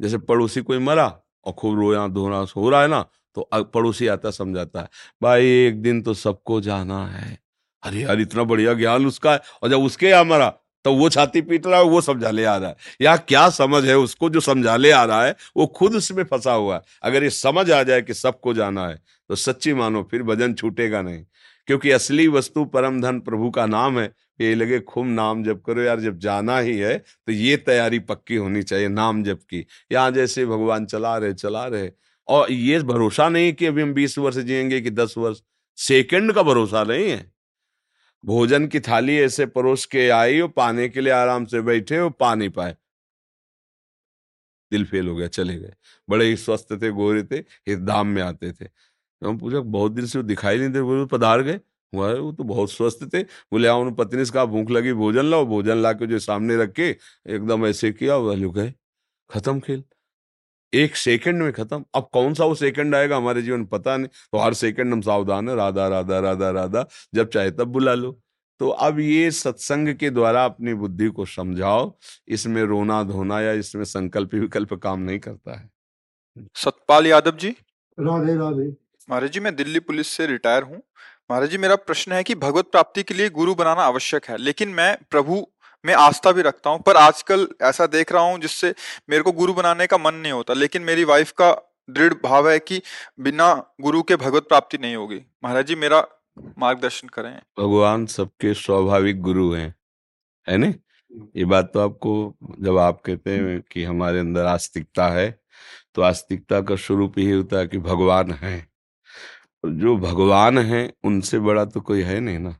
जैसे 0.00 0.18
पड़ोसी 0.18 0.60
कोई 0.62 0.78
मरा 0.78 1.06
और 1.44 1.52
खूब 1.52 1.78
रोया, 1.80 2.06
धोना, 2.08 2.46
हो 2.56 2.70
रहा 2.70 2.82
है 2.82 2.88
ना 2.88 3.04
तो 3.34 3.48
पड़ोसी 3.54 4.06
आता, 4.06 4.30
समझाता 4.30 4.80
है, 4.80 4.88
भाई, 5.22 5.46
एक 5.66 5.82
दिन 5.82 6.02
तो 6.02 6.14
सबको 6.14 6.60
जाना 6.60 7.06
है। 7.06 7.38
अरे 7.82 8.00
यार, 8.00 8.20
इतना 8.20 8.44
बढ़िया 8.44 8.74
ज्ञान 8.74 9.06
उसका 9.06 9.32
है। 9.32 9.40
और 9.62 9.68
जब 9.68 9.80
उसके 9.80 10.08
यहाँ 10.08 10.24
मरा 10.24 10.52
तो 10.84 10.92
वो 10.94 11.08
छाती 11.08 11.40
पीट 11.40 11.66
रहा 11.66 11.78
है, 11.78 11.84
वो 11.84 12.00
समझा 12.00 12.30
ले 12.30 12.44
आ 12.44 12.56
रहा 12.56 12.68
है। 12.68 12.76
या 13.00 13.16
क्या 13.16 13.48
समझ 13.50 13.84
है 13.84 13.96
उसको? 13.98 14.30
जो 14.30 14.40
समझा 14.40 14.76
ले 14.76 14.90
आ 14.90 15.04
रहा 15.04 15.24
है, 15.24 15.34
वो 15.56 15.66
खुद 15.66 15.94
उसमें 15.94 16.24
फंसा 16.24 16.52
हुआ 16.52 16.74
है। 16.74 16.82
अगर 17.02 17.22
ये 17.24 17.30
समझ 17.30 17.70
आ 17.70 17.82
जाए 17.82 18.02
कि 18.02 18.14
सबको 18.14 18.54
जाना 18.54 18.86
है 18.88 19.00
तो 19.30 19.34
सच्ची 19.36 19.74
मानो 19.74 20.02
फिर 20.10 20.22
भजन 20.22 20.54
छूटेगा 20.54 21.02
नहीं। 21.02 21.24
क्योंकि 21.68 21.90
असली 21.90 22.26
वस्तु 22.28 22.64
परम 22.64 23.00
धन 23.00 23.18
प्रभु 23.20 23.50
का 23.50 23.66
नाम 23.66 23.98
है 24.00 24.12
ये 24.40 24.54
लगे 24.54 24.78
खूब 24.80 25.06
नाम 25.06 25.42
जप 25.44 25.62
करो 25.66 25.82
यार, 25.82 26.00
जब 26.00 26.18
जाना 26.18 26.58
ही 26.58 26.76
है 26.78 26.96
तो 26.98 27.32
ये 27.32 27.56
तैयारी 27.56 27.98
पक्की 27.98 28.36
होनी 28.36 28.62
चाहिए, 28.62 28.88
नाम 28.88 29.22
जप 29.24 29.40
की। 29.50 29.66
यहाँ 29.92 30.10
जैसे 30.10 30.46
भगवान 30.46 30.86
चला 30.86 31.16
रहे 31.18 31.32
चला 31.34 31.66
रहे। 31.66 31.90
और 32.28 32.52
ये 32.52 32.78
भरोसा 32.82 33.28
नहीं 33.28 33.52
कि 33.52 33.66
अभी 33.66 33.82
हम 33.82 33.92
बीस 33.94 34.18
वर्ष 34.18 34.36
जिएँगे 34.38 34.80
कि 34.80 34.90
दस 34.90 35.14
वर्ष। 35.18 35.38
सेकंड 35.78 36.32
का 36.32 36.42
भरोसा 36.42 36.82
नहीं 36.84 37.08
है। 37.10 37.31
भोजन 38.24 38.66
की 38.66 38.80
थाली 38.80 39.18
ऐसे 39.18 39.46
परोस 39.46 39.86
के 39.86 40.08
आई 40.10 40.40
और 40.40 40.48
पाने 40.48 40.88
के 40.88 41.00
लिए 41.00 41.12
आराम 41.12 41.44
से 41.44 41.60
बैठे 41.60 41.98
और 41.98 42.10
पा 42.10 42.34
नहीं 42.34 42.50
पाए। 42.50 42.76
दिल 44.72 44.84
फेल 44.84 45.08
हो 45.08 45.16
गया, 45.16 45.28
चले 45.28 45.56
गए। 45.56 45.74
बड़े 46.10 46.26
ही 46.26 46.36
स्वस्थ 46.36 46.82
थे, 46.82 46.90
गोरे 46.90 47.22
थे, 47.22 47.44
इस 47.66 47.78
धाम 47.78 48.06
में 48.06 48.22
आते 48.22 48.52
थे। 48.52 48.64
तो 48.64 49.28
हम 49.28 49.38
पूछा, 49.38 49.60
बहुत 49.60 49.92
दिन 49.92 50.06
से 50.06 50.18
वो 50.18 50.22
दिखाई 50.22 50.58
नहीं 50.58 50.68
दे 50.68 50.82
बोले, 50.82 51.06
पधार 51.06 51.42
गए? 51.42 51.60
हुआ, 51.94 52.14
वो 52.14 52.32
तो 52.32 52.44
बहुत 52.44 52.72
स्वस्थ 52.72 53.14
थे। 53.14 53.22
बोले, 53.22 53.68
आओ 53.68 53.80
उन्होंने 53.80 54.04
पत्नी 54.04 54.24
से 54.24 54.32
कहा, 54.32 54.44
भूख 54.44 54.70
लगी, 54.70 54.92
भोजन 54.92 55.24
लाओ। 55.24 55.46
भोजन 55.46 55.76
ला 55.76 55.92
के 55.92 56.06
जो 56.06 56.18
सामने 56.18 56.56
रख 56.56 56.72
के 56.72 56.96
एकदम 57.26 57.66
ऐसे 57.66 57.92
किया 57.92 58.16
वो 58.16 58.50
गए। 58.50 58.74
खत्म 59.30 59.60
खेल। 59.60 59.84
एक 60.72 60.96
सेकंड 60.96 61.42
में 61.42 61.52
खत्म। 61.52 61.84
अब 61.94 62.08
कौन 62.12 62.34
सा 62.34 62.44
वो 62.44 62.54
सेकंड 62.54 62.94
आएगा 62.94 63.16
हमारे 63.16 63.42
जीवन? 63.42 63.64
पता 63.64 63.96
नहीं। 63.96 64.08
तो 64.32 64.38
हर 64.38 64.54
सेकंड 64.54 64.92
हम 64.92 65.00
सावधान 65.00 65.48
है। 65.48 65.56
राधा 65.56 65.88
राधा 65.88 66.18
राधा 66.20 66.50
राधा 66.50 66.86
जब 67.14 67.28
चाहे 67.28 67.50
तब 67.50 67.68
बुला 67.68 67.94
लो। 67.94 68.18
तो 68.60 68.68
अब 68.68 68.98
ये 69.00 69.30
सत्संग 69.30 69.94
के 69.94 70.10
द्वारा 70.10 70.44
अपनी 70.44 70.74
बुद्धि 70.74 71.08
को 71.08 71.24
समझाओ। 71.26 71.92
इसमें 72.28 72.62
रोना 72.62 73.02
धोना 73.02 73.40
या 73.40 73.52
इसमें 73.52 73.84
संकल्प 73.84 74.34
विकल्प 74.34 74.74
काम 74.74 75.00
नहीं 75.00 75.18
करता 75.18 75.58
है। 75.58 75.70
सतपाल 76.54 77.06
यादव 77.06 77.36
जी? 77.36 77.50
राधे 77.98 78.34
राधे। 78.34 78.68
महाराज 79.10 79.30
जी 79.30 79.40
मैं 79.40 79.54
दिल्ली 79.56 79.80
पुलिस 79.80 80.06
से 80.06 80.26
रिटायर 80.26 80.62
हूँ। 80.62 80.82
महाराज 81.30 81.50
जी 81.50 81.58
मेरा 81.58 81.76
प्रश्न 81.76 82.12
है 82.12 82.22
कि 82.22 82.34
भगवत 82.34 82.70
प्राप्ति 82.72 83.02
के 83.02 83.14
लिए 83.14 83.28
गुरु 83.30 83.54
बनाना 83.54 83.82
आवश्यक 83.82 84.24
है 84.24 84.36
लेकिन 84.36 84.68
मैं 84.68 84.96
प्रभु 85.10 85.46
में 85.84 85.92
आस्था 85.94 86.32
भी 86.32 86.42
रखता 86.42 86.70
हूँ, 86.70 86.80
पर 86.80 86.96
आजकल 86.96 87.46
ऐसा 87.62 87.86
देख 87.88 88.12
रहा 88.12 88.22
हूँ 88.22 88.38
जिससे 88.40 88.74
मेरे 89.10 89.22
को 89.22 89.32
गुरु 89.32 89.54
बनाने 89.54 89.86
का 89.86 89.98
मन 89.98 90.14
नहीं 90.14 90.32
होता, 90.32 90.54
लेकिन 90.54 90.82
मेरी 90.82 91.04
वाइफ 91.04 91.30
का 91.32 91.52
दृढ़ 91.90 92.14
भाव 92.24 92.50
है 92.50 92.58
कि 92.60 92.80
बिना 93.20 93.52
गुरु 93.80 94.02
के 94.02 94.16
भगवत 94.16 94.42
प्राप्ति 94.44 94.78
नहीं 94.78 94.96
होगी। 94.96 95.20
महाराज 95.44 95.66
जी, 95.66 95.74
मेरा 95.76 96.06
मार्गदर्शन 96.58 97.08
करें। 97.08 97.34
भगवान 97.58 98.06
सबके 98.08 98.54
स्वाभाविक 98.56 99.20
गुरु 99.22 99.52
हैं, 99.52 99.74
है 100.46 100.56
ना? 100.56 100.72
ये 101.36 101.44
बात 101.44 101.70
तो 101.74 101.80
आपको, 101.80 102.34
जब 102.60 102.78
आप 102.78 103.00
कहते 103.06 103.30
हैं 103.30 103.60
कि 103.72 103.84
हमारे 103.84 104.18
अंदर 104.18 104.46
आस्तिकता 104.46 105.08
है 105.08 105.30
तो 105.94 106.02
आस्तिकता 106.02 106.60
का 106.60 106.76
स्वरूप 106.76 107.18
ही 107.18 107.30
होता 107.30 107.58
है 107.58 107.66
कि 107.66 107.78
भगवान 107.80 108.30
है। 108.32 108.58
जो 109.64 109.96
भगवान 109.98 110.58
है, 110.60 110.92
उनसे 111.04 111.38
बड़ा 111.40 111.64
तो 111.64 111.80
कोई 111.80 112.02
है 112.02 112.18
नहीं 112.20 112.38
ना। 112.38 112.54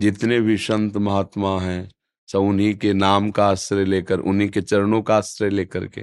जितने 0.00 0.40
भी 0.40 0.56
संत 0.56 0.96
महात्मा 0.96 1.60
हैं, 1.60 1.90
सब 2.28 2.38
उन्हीं 2.38 2.74
के 2.74 2.92
नाम 2.92 3.30
का 3.30 3.46
आश्रय 3.48 3.84
लेकर, 3.84 4.18
उन्हीं 4.18 4.48
के 4.48 4.62
चरणों 4.62 5.02
का 5.02 5.16
आश्रय 5.16 5.50
लेकर 5.50 5.86
के। 5.86 6.02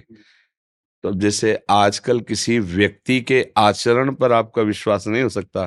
तो 1.04 1.14
जैसे 1.14 1.64
आजकल 1.70 2.20
किसी 2.20 2.60
व्यक्ति 2.60 3.22
के 3.22 3.48
आचरण 3.58 4.14
पर 4.14 4.32
आपका 4.32 4.62
विश्वास 4.62 5.08
नहीं 5.08 5.24
हो 5.24 5.30
सकता, 5.30 5.66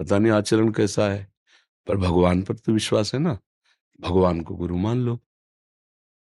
पता 0.00 0.18
नहीं 0.18 0.32
आचरण 0.32 0.72
कैसा 0.72 1.08
है, 1.08 1.32
पर 1.86 1.96
भगवान 1.96 2.42
पर 2.42 2.54
तो 2.54 2.72
विश्वास 2.72 3.14
है 3.14 3.20
ना। 3.20 3.38
भगवान 4.00 4.40
को 4.40 4.54
गुरु 4.54 4.76
मान 4.76 4.98
लो। 4.98 5.18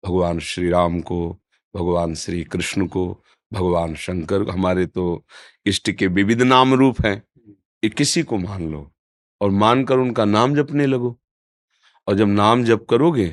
भगवान 0.05 0.39
श्री 0.39 0.69
राम 0.69 1.01
को, 1.01 1.41
भगवान 1.75 2.15
श्री 2.15 2.43
कृष्ण 2.43 2.87
को, 2.87 3.23
भगवान 3.53 3.95
शंकर, 3.95 4.49
हमारे 4.49 4.85
तो 4.85 5.25
इष्ट 5.65 5.91
के 5.91 6.07
विविध 6.07 6.41
नाम 6.41 6.73
रूप 6.73 7.05
हैं, 7.05 7.23
ये 7.83 7.89
किसी 7.89 8.23
को 8.23 8.37
मान 8.37 8.71
लो 8.71 8.91
और 9.41 9.49
मानकर 9.49 9.97
उनका 9.97 10.25
नाम 10.25 10.55
जपने 10.55 10.85
लगो। 10.85 11.20
और 12.07 12.15
जब 12.15 12.27
नाम 12.27 12.63
जप 12.63 12.85
करोगे 12.89 13.27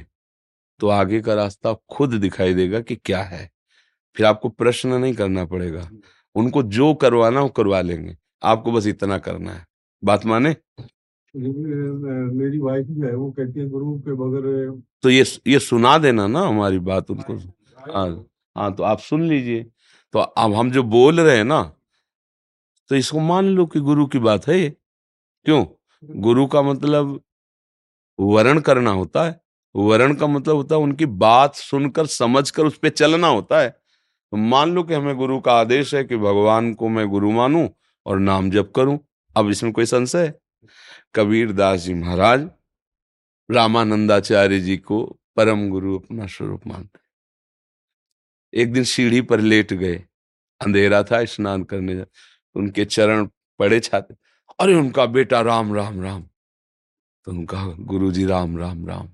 तो 0.80 0.88
आगे 0.88 1.20
का 1.20 1.34
रास्ता 1.34 1.72
खुद 1.90 2.14
दिखाई 2.14 2.54
देगा 2.54 2.80
कि 2.80 2.96
क्या 2.96 3.22
है। 3.22 3.50
फिर 4.16 4.26
आपको 4.26 4.48
प्रश्न 4.48 4.94
नहीं 4.94 5.14
करना 5.14 5.44
पड़ेगा। 5.44 5.88
उनको 6.36 6.62
जो 6.62 6.92
करवाना 6.94 7.40
वो 7.40 7.48
करवा 7.48 7.80
लेंगे। 7.80 8.16
आपको 8.42 8.72
बस 8.72 8.86
इतना 8.86 9.18
करना 9.18 9.52
है। 9.52 9.66
बात 10.02 10.26
माने? 10.26 10.54
मेरी 11.34 12.58
वाइफ 12.58 12.86
जो 12.86 13.06
है 13.06 13.14
वो 13.14 13.30
कहती 13.30 13.60
है 13.60 13.68
गुरु 13.68 13.98
के 13.98 14.12
बगैर 14.12 14.70
तो 15.02 15.10
ये 15.10 15.24
ये 15.46 15.58
सुना 15.58 15.96
देना 15.98 16.26
ना 16.26 16.40
हमारी 16.40 16.78
बात 16.80 17.10
उनको। 17.10 17.36
हाँ 17.92 18.08
हाँ 18.56 18.74
तो 18.74 18.82
आप 18.82 18.98
सुन 19.00 19.28
लीजिए। 19.28 19.62
तो 20.14 20.18
अब 20.18 20.54
हम 20.54 20.70
जो 20.70 20.82
बोल 20.82 21.20
रहे 21.20 21.36
हैं 21.36 21.44
ना 21.44 21.62
तो 22.90 22.96
इसको 22.96 23.20
मान 23.20 23.46
लो 23.46 23.66
कि 23.66 23.80
गुरु 23.80 24.06
की 24.06 24.18
बात 24.18 24.46
है 24.48 24.58
ये। 24.58 24.70
क्यों? 25.46 25.64
गुरु 26.02 26.46
का 26.46 26.62
मतलब 26.62 27.20
वर्ण 28.20 28.60
करना 28.60 28.90
होता 28.90 29.24
है। 29.24 29.40
वर्ण 29.76 30.14
का 30.14 30.26
मतलब 30.26 30.56
होता 30.56 30.74
है 30.74 30.80
उनकी 30.80 31.06
बात 31.06 31.54
सुनकर, 31.54 32.06
समझकर 32.06 32.64
उस 32.64 32.78
पर 32.78 32.88
चलना 32.88 33.26
होता 33.26 33.60
है। 33.60 33.70
तो 33.70 34.36
मान 34.36 34.70
लो 34.70 34.82
कि 34.82 34.94
हमें 34.94 35.16
गुरु 35.16 35.40
का 35.40 35.52
आदेश 35.52 35.94
है 35.94 36.04
कि 36.04 36.16
भगवान 36.16 36.74
को 36.74 36.88
मैं 36.88 37.08
गुरु 37.08 37.30
मानूं 37.30 37.68
और 38.06 38.18
नाम 38.18 38.50
जप 38.50 38.72
करूँ। 38.76 38.98
अब 39.36 39.50
इसमें 39.50 39.72
कोई 39.72 39.86
संशय 39.86 40.26
है? 40.26 40.40
कबीर 41.14 41.52
दास 41.52 41.80
जी 41.80 41.94
महाराज 41.94 42.48
रामानंदाचार्य 43.50 44.60
जी 44.60 44.76
को 44.76 45.18
परम 45.36 45.68
गुरु 45.70 45.98
अपना 45.98 46.26
स्वरूप 46.26 46.66
मानते 46.66 46.98
एक 48.60 48.72
दिन 48.72 48.84
सीढ़ी 48.84 49.20
पर 49.20 49.40
लेट 49.40 49.72
गए। 49.72 49.96
अंधेरा 50.60 51.02
था, 51.02 51.24
स्नान 51.24 51.62
करने 51.62 51.96
जा, 51.96 52.04
उनके 52.56 52.84
चरण 52.84 53.28
पड़े 53.58 53.80
छाते। 53.80 54.14
अरे 54.60 54.74
उनका 54.74 55.06
बेटा 55.06 55.40
राम 55.40 55.74
राम 55.74 56.02
राम। 56.02 56.24
तो 57.28 57.32
उनका 57.32 57.64
गुरु 57.64 58.12
जी 58.12 58.24
राम 58.24 58.56
राम 58.58 58.86
राम। 58.86 59.08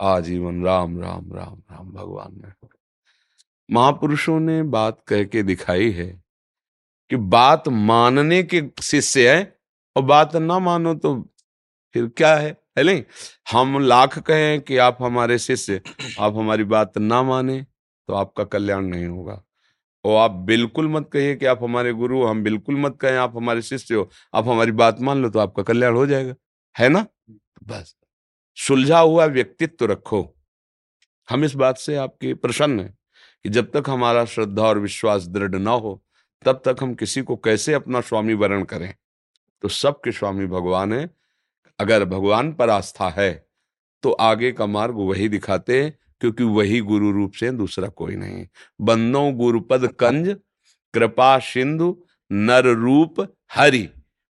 आजीवन 0.00 0.64
राम 0.64 1.00
राम 1.00 1.32
राम 1.32 1.62
राम 1.70 1.90
भगवान 1.90 2.34
ने 2.34 2.68
महापुरुषों 3.70 4.40
ने 4.40 4.62
बात 4.62 5.00
कह 5.08 5.24
के 5.24 5.42
दिखाई 5.42 5.90
है 5.90 6.22
कि 7.10 7.16
बात 7.16 7.68
मानने 7.68 8.42
के 8.42 8.62
शिष्य 8.82 9.36
है 9.36 9.60
और 9.96 10.02
बात 10.02 10.36
ना 10.36 10.58
मानो 10.58 10.94
तो 10.94 11.28
फिर 11.94 12.06
क्या 12.06 12.34
है? 12.36 12.50
है 12.78 12.84
नहीं? 12.84 13.04
हम 13.52 13.78
लाख 13.78 14.18
कहें 14.18 14.60
कि 14.60 14.76
आप 14.76 14.98
हमारे 15.00 15.38
शिष्य, 15.38 15.82
आप 16.20 16.36
हमारी 16.36 16.64
बात 16.64 16.98
ना 16.98 17.22
माने 17.22 17.66
तो 18.08 18.14
आपका 18.14 18.44
कल्याण 18.44 18.84
नहीं 18.84 19.06
होगा। 19.06 19.42
और 20.04 20.16
आप 20.16 20.30
बिल्कुल 20.30 20.88
मत 20.88 21.08
कहिए 21.12 21.34
कि 21.36 21.46
आप 21.46 21.62
हमारे 21.62 21.92
गुरु 21.92 22.24
हम 22.26 22.42
बिल्कुल 22.42 22.76
मत 22.76 22.96
कहें 23.00 23.16
आप 23.16 23.36
हमारे 23.36 23.62
शिष्य 23.62 23.94
हो, 23.94 24.08
आप 24.34 24.48
हमारी 24.48 24.72
बात 24.72 25.00
मान 25.00 25.22
लो 25.22 25.28
तो 25.30 25.38
आपका 25.38 25.62
कल्याण 25.62 25.94
हो 25.94 26.06
जाएगा। 26.06 26.34
है 26.76 26.88
ना? 26.88 27.06
बस। 27.64 27.94
सुलझा 28.56 28.98
हुआ 28.98 29.24
व्यक्तित्व 29.26 29.86
रखो। 29.86 30.22
हम 31.28 31.44
इस 31.44 31.54
बात 31.54 31.78
से 31.78 31.96
आपके 31.96 32.34
प्रसन्न 32.34 32.80
हैं 32.80 32.96
कि 33.44 33.48
जब 33.48 33.70
तक 33.70 33.90
हमारा 33.90 34.24
श्रद्धा 34.24 34.62
और 34.62 34.78
विश्वास 34.78 35.26
दृढ़ 35.26 35.54
ना 35.54 35.70
हो, 35.70 36.02
तब 36.44 36.62
तक 36.64 36.76
हम 36.82 36.94
किसी 36.94 37.22
को 37.22 37.36
कैसे 37.36 37.74
अपना 37.74 38.00
स्वामी 38.00 38.34
वरण 38.34 38.64
करें? 38.64 38.94
तो 39.62 39.68
सबके 39.68 40.12
स्वामी 40.12 40.46
भगवान 40.46 40.92
है। 40.92 41.08
अगर 41.78 42.04
भगवान 42.04 42.52
पर 42.52 42.70
आस्था 42.70 43.08
है 43.10 43.32
तो 44.02 44.12
आगे 44.12 44.52
का 44.52 44.66
मार्ग 44.66 44.96
वही 44.98 45.28
दिखाते 45.28 45.82
क्योंकि 46.20 46.44
वही 46.44 46.80
गुरु 46.80 47.10
रूप 47.10 47.32
से 47.32 47.50
दूसरा 47.50 47.88
कोई 47.88 48.16
नहीं। 48.16 48.46
बंदो 48.80 49.30
गुरुपद 49.32 49.86
कंज, 49.86 50.36
कृपा 50.94 51.38
सिंधु, 51.38 52.04
नर 52.32 52.64
रूप 52.64 53.36
हरि 53.52 53.88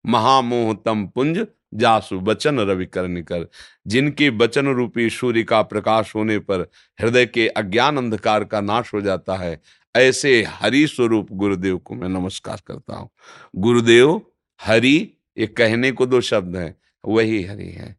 महामोह 0.06 0.74
तम 0.86 1.08
पुंज, 1.08 1.48
जासु 1.74 2.20
बचन 2.20 2.60
रवि 2.60 2.86
कर 2.86 3.08
निकर। 3.08 3.48
जिनके 3.88 4.30
बचन 4.32 4.68
रूपी 4.68 5.10
सूर्य 5.10 5.44
का 5.44 5.62
प्रकाश 5.62 6.16
होने 6.16 6.40
पर 6.40 6.72
हृदय 7.02 7.26
के 7.26 7.48
अज्ञान 7.48 7.98
अंधकार 7.98 8.44
का 8.44 8.62
नाश 8.62 8.94
हो 8.94 9.02
जाता 9.02 9.36
है, 9.36 9.62
ऐसे 9.96 10.44
हरि 10.44 10.88
स्वरूप 10.88 11.28
गुरुदेव 11.32 11.78
को 11.78 11.96
मैं 11.96 12.10
नमस्कार 12.10 12.62
करता 12.68 12.96
हूँ। 12.96 13.10
गुरुदेव, 13.56 14.22
हरि, 14.62 15.14
ये 15.38 15.48
कहने 15.48 15.92
को 15.92 16.06
दो 16.06 16.22
शब्द 16.22 16.56
हैं, 16.56 16.76
वही 17.06 17.44
हरि 17.44 17.70
है। 17.70 17.96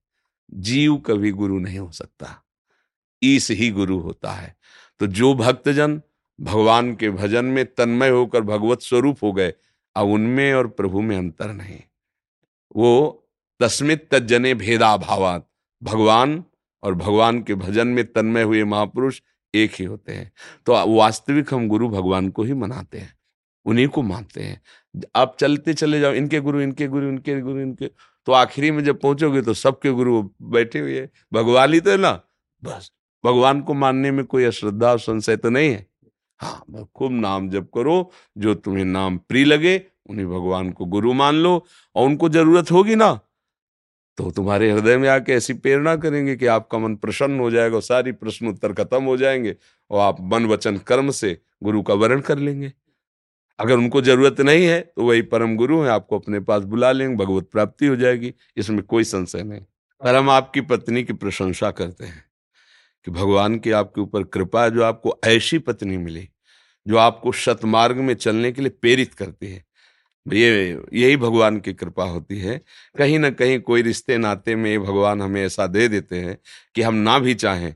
जीव 0.55 0.97
कभी 0.97 1.31
गुरु 1.31 1.59
नहीं 1.59 1.79
हो 1.79 1.91
सकता। 1.91 2.45
ईस 3.23 3.51
ही 3.51 3.71
गुरु 3.71 3.99
होता 3.99 4.31
है। 4.31 4.57
तो 5.01 5.07
जो 5.09 5.35
भक्तजन 5.35 6.01
भगवान 6.39 6.95
के 6.95 7.11
भजन 7.11 7.45
में 7.45 7.65
तन्मय 7.67 8.09
होकर 8.09 8.41
भगवत 8.43 8.83
स्वरूप 8.83 9.23
हो 9.23 9.33
गए, 9.33 9.53
अब 9.97 10.09
उनमें 10.09 10.53
और 10.55 10.67
प्रभु 10.69 11.01
में 11.01 11.17
अंतर 11.17 11.53
नहीं। 11.53 11.81
वो 12.77 13.25
तस्मित 13.61 14.09
तजने 14.13 14.55
भेदा 14.55 14.97
भावात 14.97 15.47
भगवान 15.83 16.43
और 16.83 16.95
भगवान 16.95 17.43
के 17.43 17.55
भजन 17.55 17.87
में 17.87 18.05
तन्मय 18.07 18.43
हुए 18.43 18.65
महापुरुष 18.65 19.21
एक 19.55 19.73
ही 19.75 19.85
होते 19.85 20.13
हैं। 20.13 20.31
तो 20.67 20.75
वास्तविक 20.89 21.55
हम 21.55 21.69
गुरु 21.69 21.89
भगवान 21.89 22.29
को 22.29 22.43
ही 22.43 22.55
मनाते 22.55 22.99
हैं, 22.99 23.13
उन्हीं 23.67 23.87
को 23.89 24.03
मानते 24.03 24.43
हैं। 24.43 24.61
आप 25.17 25.37
चलते 25.41 25.75
चले 25.75 26.01
जाओ, 26.01 26.13
इनके 26.13 26.41
गुरु 26.41 26.61
इनके 26.61 26.87
गुरु 26.87 27.09
इनके 27.09 27.41
गुरु, 27.41 27.61
इनके। 27.61 27.87
तो 28.27 28.33
आखिरी 28.33 28.71
में 28.71 28.83
जब 28.85 29.01
पहुंचोगे 29.01 29.43
तो 29.43 29.55
सबके 29.55 29.91
गुरु 29.93 30.23
बैठे 30.45 30.79
हुए 30.79 31.09
भगवान 31.33 31.73
ही 31.73 31.81
तो 31.81 31.91
है 31.91 31.97
ना, 31.97 32.13
बस। 32.63 32.91
भगवान 33.25 33.61
को 33.61 33.75
मानने 33.75 34.11
में 34.11 34.25
कोई 34.27 34.45
अश्रद्धा 34.45 34.91
और 34.91 34.99
संशय 35.01 35.37
तो 35.37 35.51
नहीं 35.51 35.71
है। 35.71 35.87
हाँ 36.41 36.89
खूब 36.95 37.13
नाम 37.13 37.49
जप 37.51 37.69
करो, 37.75 38.11
जो 38.39 38.55
तुम्हें 38.55 38.85
नाम 38.85 39.17
प्रिय 39.19 39.45
लगे, 39.45 39.81
उन्हें 40.07 40.29
भगवान 40.29 40.71
को 40.71 40.85
गुरु 40.87 41.13
मान 41.15 41.35
लो, 41.35 41.65
और 41.97 42.07
उनको 42.07 42.29
ज़रूरत 42.29 42.71
होगी 42.73 42.95
ना 42.95 43.19
तो 44.19 44.31
तुम्हारे 44.31 44.71
हृदय 44.71 44.97
में 44.97 45.09
आके 45.09 45.33
ऐसी 45.33 45.55
प्रेरणा 45.55 45.95
करेंगे 45.97 46.35
कि 46.37 46.47
आपका 46.49 46.79
मन 46.79 46.95
प्रसन्न 46.97 47.39
हो 47.41 47.51
जाएगा 47.51 47.81
सारी 47.81 48.13
प्रश्न 48.13 48.49
उत्तर 48.49 48.73
खत्म 48.75 49.03
हो 49.05 49.17
जाएँगे, 49.17 49.55
और 49.91 50.01
आप 50.01 50.17
मन 50.23 50.47
वचन 50.47 50.77
कर्म 50.79 51.11
से 51.11 51.37
गुरु 51.63 51.83
का 51.83 51.95
वर्ण 51.95 52.21
कर 52.21 52.39
लेंगे। 52.39 52.73
अगर 53.59 53.75
उनको 53.75 54.01
ज़रूरत 54.03 54.41
नहीं 54.41 54.65
है 54.67 54.81
तो 54.81 55.07
वही 55.07 55.23
परम 55.25 55.57
गुरु 55.57 55.81
है, 55.83 55.91
आपको 55.91 56.19
अपने 56.19 56.41
पास 56.41 56.63
बुला 56.65 56.93
लेंगे, 56.93 57.17
भगवत 57.17 57.49
प्राप्ति 57.53 57.87
हो 57.87 57.97
जाएगी, 57.97 58.33
इसमें 58.57 58.83
कोई 58.83 59.05
संशय 59.05 59.43
नहीं। 59.43 59.61
पर 60.03 60.15
हम 60.15 60.31
आपकी 60.31 60.61
पत्नी 60.63 61.05
की 61.05 61.13
प्रशंसा 61.15 61.71
करते 61.73 62.05
हैं। 62.05 62.25
कि 63.07 63.11
भगवान 63.11 63.59
की 63.59 63.71
आपके 63.73 64.01
ऊपर 64.01 64.23
कृपा 64.25 64.65
है 64.65 64.71
जो 64.71 64.83
आपको 64.85 65.19
ऐसी 65.27 65.59
पत्नी 65.61 65.97
मिली, 65.97 66.29
जो 66.87 66.97
आपको 66.97 67.33
सतमार्ग 67.35 67.97
में 67.99 68.15
चलने 68.17 68.53
के 68.53 68.63
लिए 68.63 68.71
प्रेरित 68.73 69.15
करती 69.15 69.47
है। 69.47 69.65
ये, 70.27 70.83
यही 70.95 71.17
भगवान 71.17 71.59
की 71.61 71.73
कृपा 71.75 72.05
होती 72.05 72.39
है। 72.39 72.61
कहीं 72.99 73.19
ना 73.19 73.31
कहीं 73.31 73.59
कोई 73.61 73.83
रिश्ते 73.83 74.17
नाते 74.19 74.57
में 74.57 74.81
भगवान 74.81 75.23
हमें 75.23 75.43
ऐसा 75.43 75.67
दे 75.67 75.89
देते 75.89 76.21
हैं 76.21 76.37
कि 76.75 76.83
हम 76.83 76.95
ना 76.95 77.19
भी 77.19 77.35
चाहें 77.35 77.75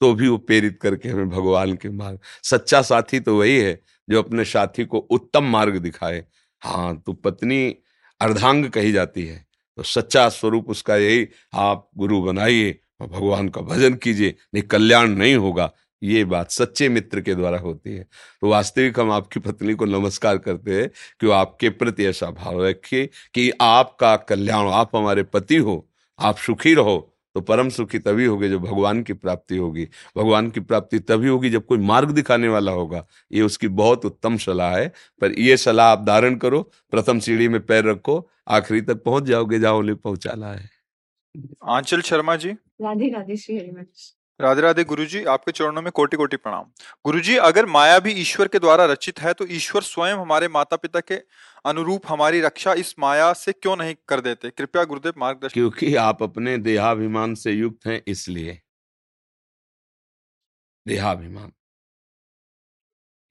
तो 0.00 0.12
भी 0.14 0.28
वो 0.28 0.36
प्रेरित 0.38 0.78
करके 0.82 1.08
हमें 1.08 1.28
भगवान 1.30 1.74
के 1.74 1.88
मार्ग, 1.88 2.18
सच्चा 2.42 2.80
साथी 2.82 3.20
तो 3.20 3.38
वही 3.38 3.56
है 3.58 3.80
जो 4.08 4.22
अपने 4.22 4.44
साथी 4.44 4.84
को 4.84 4.98
उत्तम 4.98 5.44
मार्ग 5.44 5.76
दिखाए। 5.78 6.24
हाँ 6.62 6.96
तो 6.96 7.12
पत्नी 7.14 7.76
अर्धांग 8.20 8.68
कही 8.70 8.92
जाती 8.92 9.24
है 9.24 9.44
तो 9.78 9.82
सच्चा 9.82 10.28
स्वरूप 10.28 10.68
उसका 10.70 10.96
यही, 10.96 11.28
आप 11.54 11.88
गुरु 11.98 12.20
बनाइए 12.22 12.78
और 13.00 13.06
भगवान 13.08 13.48
का 13.48 13.60
भजन 13.62 13.94
कीजिए, 13.94 14.34
नहीं, 14.54 14.62
कल्याण 14.62 15.10
नहीं 15.10 15.34
होगा। 15.36 15.70
ये 16.02 16.24
बात 16.24 16.50
सच्चे 16.50 16.88
मित्र 16.88 17.20
के 17.20 17.34
द्वारा 17.34 17.58
होती 17.58 17.94
है। 17.94 18.02
तो 18.42 18.48
वास्तविक 18.48 18.98
हम 19.00 19.10
आपकी 19.12 19.40
पत्नी 19.40 19.74
को 19.74 19.84
नमस्कार 19.84 20.38
करते 20.38 20.74
हैं 20.74 20.88
कि 21.20 21.26
वो 21.26 21.32
आपके 21.32 21.68
प्रति 21.70 22.04
ऐसा 22.06 22.30
भाव 22.32 22.64
रखिए 22.64 23.06
कि 23.34 23.50
आपका 23.60 24.14
कल्याण, 24.18 24.68
आप 24.68 24.96
हमारे 24.96 25.22
पति 25.24 25.56
हो, 25.56 25.86
आप 26.18 26.38
सुखी 26.38 26.74
रहो 26.74 27.10
तो 27.36 27.40
परम 27.40 27.68
सुखी 27.68 27.98
तभी 27.98 28.24
होगी 28.24 28.48
जब 28.48 28.60
भगवान 28.60 29.02
की 29.02 29.12
प्राप्ति 29.12 29.56
होगी। 29.56 29.84
भगवान 30.16 30.50
की 30.50 30.60
प्राप्ति 30.60 30.98
तभी 31.00 31.28
होगी 31.28 31.50
जब 31.50 31.64
कोई 31.66 31.78
मार्ग 31.78 32.10
दिखाने 32.10 32.48
वाला 32.48 32.72
होगा। 32.72 33.04
ये 33.32 33.42
उसकी 33.42 33.68
बहुत 33.70 34.04
उत्तम 34.06 34.36
सलाह 34.36 34.76
है, 34.76 34.92
पर 35.20 35.32
ये 35.32 35.56
सलाह 35.56 35.86
आप 35.86 36.04
धारण 36.04 36.36
करो, 36.36 36.62
प्रथम 36.92 37.18
सीढ़ी 37.18 37.48
में 37.48 37.60
पैर 37.66 37.84
रखो, 37.84 38.30
आखिरी 38.48 38.80
तक 38.80 39.02
पहुँच 39.02 39.24
जाओगे 39.24 39.58
जाओ 39.58 39.80
ले 39.82 39.94
पहुंचाला 39.94 40.46
है। 40.46 40.70
आंचल 41.64 42.00
शर्मा 42.00 42.36
जी। 42.36 42.50
राधे 42.50 43.08
राधे 43.10 43.36
श्री 43.36 43.56
हरिवंश 43.56 44.12
राधे 44.40 44.60
राधे 44.60 44.84
गुरुजी 44.84 45.24
आपके 45.24 45.52
चरणों 45.52 45.82
में 45.82 45.90
कोटि 45.92 46.16
कोटि 46.16 46.36
प्रणाम। 46.36 46.64
गुरुजी 47.04 47.36
अगर 47.36 47.66
माया 47.66 47.98
भी 47.98 48.12
ईश्वर 48.12 48.48
के 48.48 48.58
द्वारा 48.58 48.84
रचित 48.84 49.20
है 49.20 49.32
तो 49.32 49.46
ईश्वर 49.46 49.82
स्वयं 49.82 50.16
हमारे 50.16 50.48
माता 50.48 50.76
पिता 50.76 51.00
के 51.00 51.14
अनुरूप 51.64 52.02
हमारी 52.08 52.40
रक्षा 52.40 52.72
इस 52.74 52.94
माया 52.98 53.32
से 53.32 53.52
क्यों 53.52 53.76
नहीं 53.76 53.94
कर 54.08 54.20
देते? 54.20 54.50
कृपया 54.50 54.84
गुरुदेव 54.84 55.12
मार्गदर्शन 55.18 55.54
क्योंकि 55.54 55.94
आप 55.94 56.22
अपने 56.22 56.56
देहाभिमान 56.58 57.34
से 57.34 57.52
युक्त 57.52 57.86
हैं 57.86 58.02
इसलिए। 58.06 58.60
देहाभिमान। 60.86 61.52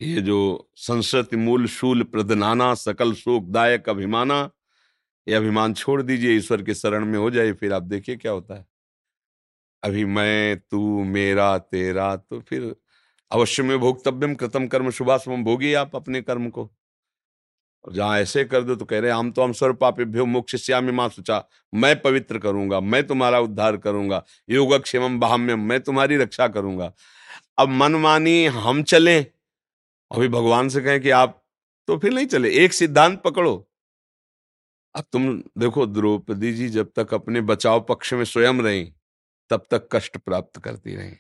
ये 0.01 0.21
जो 0.21 0.69
संस्कृति 0.75 1.37
मूल 1.37 1.67
शूल 1.67 2.03
प्रदनाना 2.03 2.73
सकल 2.73 3.13
शोकदायक 3.13 3.89
अभिमाना 3.89 4.49
ये 5.27 5.35
अभिमान 5.35 5.73
छोड़ 5.73 6.01
दीजिए, 6.01 6.35
ईश्वर 6.37 6.61
के 6.61 6.73
शरण 6.73 7.05
में 7.05 7.17
हो 7.19 7.29
जाए 7.31 7.51
फिर 7.53 7.73
आप 7.73 7.83
देखिए 7.83 8.15
क्या 8.15 8.31
होता 8.31 8.55
है। 8.55 8.65
अभी 9.83 10.05
मैं, 10.07 10.57
तू, 10.61 11.03
मेरा, 11.03 11.57
तेरा 11.57 12.15
तो 12.15 12.39
फिर 12.41 12.75
अवश्य 13.31 13.63
में 13.63 13.77
भोक्तव्यम 13.79 14.33
कृतम 14.35 14.67
कर्म 14.67 14.89
शुभाशुभम 14.91 15.43
भोगी 15.43 15.73
आप 15.73 15.95
अपने 15.95 16.21
कर्म 16.21 16.49
को। 16.49 16.69
और 17.85 17.93
जहाँ 17.93 18.19
ऐसे 18.19 18.43
कर 18.45 18.61
दो 18.61 18.75
तो 18.75 18.85
कह 18.85 18.99
रहे 18.99 19.11
हम 19.11 19.31
तो 19.31 19.43
हम 19.43 19.53
स्वर 19.53 19.71
पापेभ्यो 19.73 20.25
मोक्ष 20.25 20.55
श्यामी 20.55 20.91
माँ 20.91 21.07
सुचा 21.09 21.43
मैं 21.73 21.99
पवित्र 22.01 22.39
करूँगा, 22.39 22.79
मैं 22.79 23.05
तुम्हारा 23.07 23.39
उद्धार 23.39 23.77
करूँगा 23.77 24.23
योगक्षेमम 24.49 25.19
बहाम्यम 25.19 25.59
मैं 25.59 25.79
तुम्हारी 25.81 26.17
रक्षा 26.17 26.47
करूँगा। 26.47 26.91
अब 27.57 27.69
मनमानी 27.71 28.45
हम 28.47 28.83
चलें, 28.83 29.25
अभी 30.11 30.27
भगवान 30.29 30.69
से 30.69 30.81
कहें 30.81 31.01
कि 31.01 31.09
आप 31.11 31.39
तो 31.87 31.97
फिर 31.97 32.13
नहीं 32.13 32.25
चले, 32.27 32.49
एक 32.55 32.73
सिद्धांत 32.73 33.21
पकड़ो। 33.21 33.67
अब 34.95 35.03
तुम 35.11 35.43
देखो 35.57 35.85
द्रौपदी 35.85 36.53
जी 36.53 36.69
जब 36.69 36.91
तक 36.95 37.13
अपने 37.13 37.41
बचाव 37.41 37.85
पक्ष 37.89 38.13
में 38.13 38.23
स्वयं 38.23 38.61
रही, 38.61 38.93
तब 39.49 39.65
तक 39.71 39.89
कष्ट 39.91 40.17
प्राप्त 40.17 40.59
करती 40.59 40.95
रही। 40.95 41.13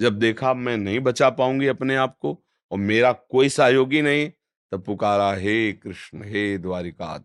जब 0.00 0.18
देखा 0.18 0.54
मैं 0.54 0.76
नहीं 0.76 1.00
बचा 1.00 1.30
पाऊँगी 1.30 1.66
अपने 1.66 1.96
आप 1.96 2.16
को 2.20 2.44
और 2.70 2.78
मेरा 2.78 3.12
कोई 3.12 3.48
सहयोगी 3.48 4.02
नहीं, 4.02 4.30
तब 4.72 4.84
पुकारा, 4.84 5.34
हे 5.34 5.72
कृष्ण, 5.72 6.24
हे 6.24 6.58
द्वारिका 6.58 7.24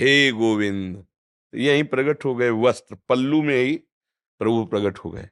हे 0.00 0.32
गोविंद। 0.32 1.06
यही 1.54 1.82
प्रकट 1.82 2.24
हो 2.24 2.34
गए 2.34 2.50
वस्त्र, 2.50 2.96
पल्लू 3.08 3.42
में 3.42 3.64
ही 3.64 3.76
प्रभु 4.38 4.64
प्रकट 4.64 4.98
हो 4.98 5.10
गए। 5.10 5.28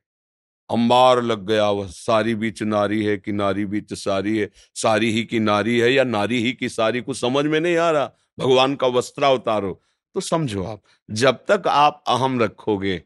अंबार 0.70 1.22
लग 1.22 1.46
गया, 1.46 1.70
वह 1.70 1.87
सारी 1.87 2.35
बीच 2.35 2.62
नारी 2.62 3.04
है 3.04 3.16
कि 3.16 3.32
नारी 3.32 3.66
बीच 3.66 3.94
सारी 3.94 4.38
है, 4.38 4.50
सारी 4.74 5.11
ही 5.11 5.24
की 5.24 5.38
नारी 5.40 5.78
है 5.78 5.92
या 5.92 6.04
नारी 6.04 6.42
ही 6.42 6.52
की 6.52 6.68
सारी, 6.68 7.00
कुछ 7.00 7.20
समझ 7.20 7.44
में 7.44 7.61
नहीं 7.61 7.76
आ 7.76 7.90
रहा। 7.90 8.12
भगवान 8.38 8.75
का 8.77 8.87
वस्त्रा 8.87 9.31
उतारो। 9.31 9.81
तो 10.14 10.20
समझो 10.20 10.62
आप, 10.64 10.83
जब 11.11 11.44
तक 11.49 11.62
आप 11.68 12.03
अहम 12.09 12.40
रखोगे, 12.40 12.99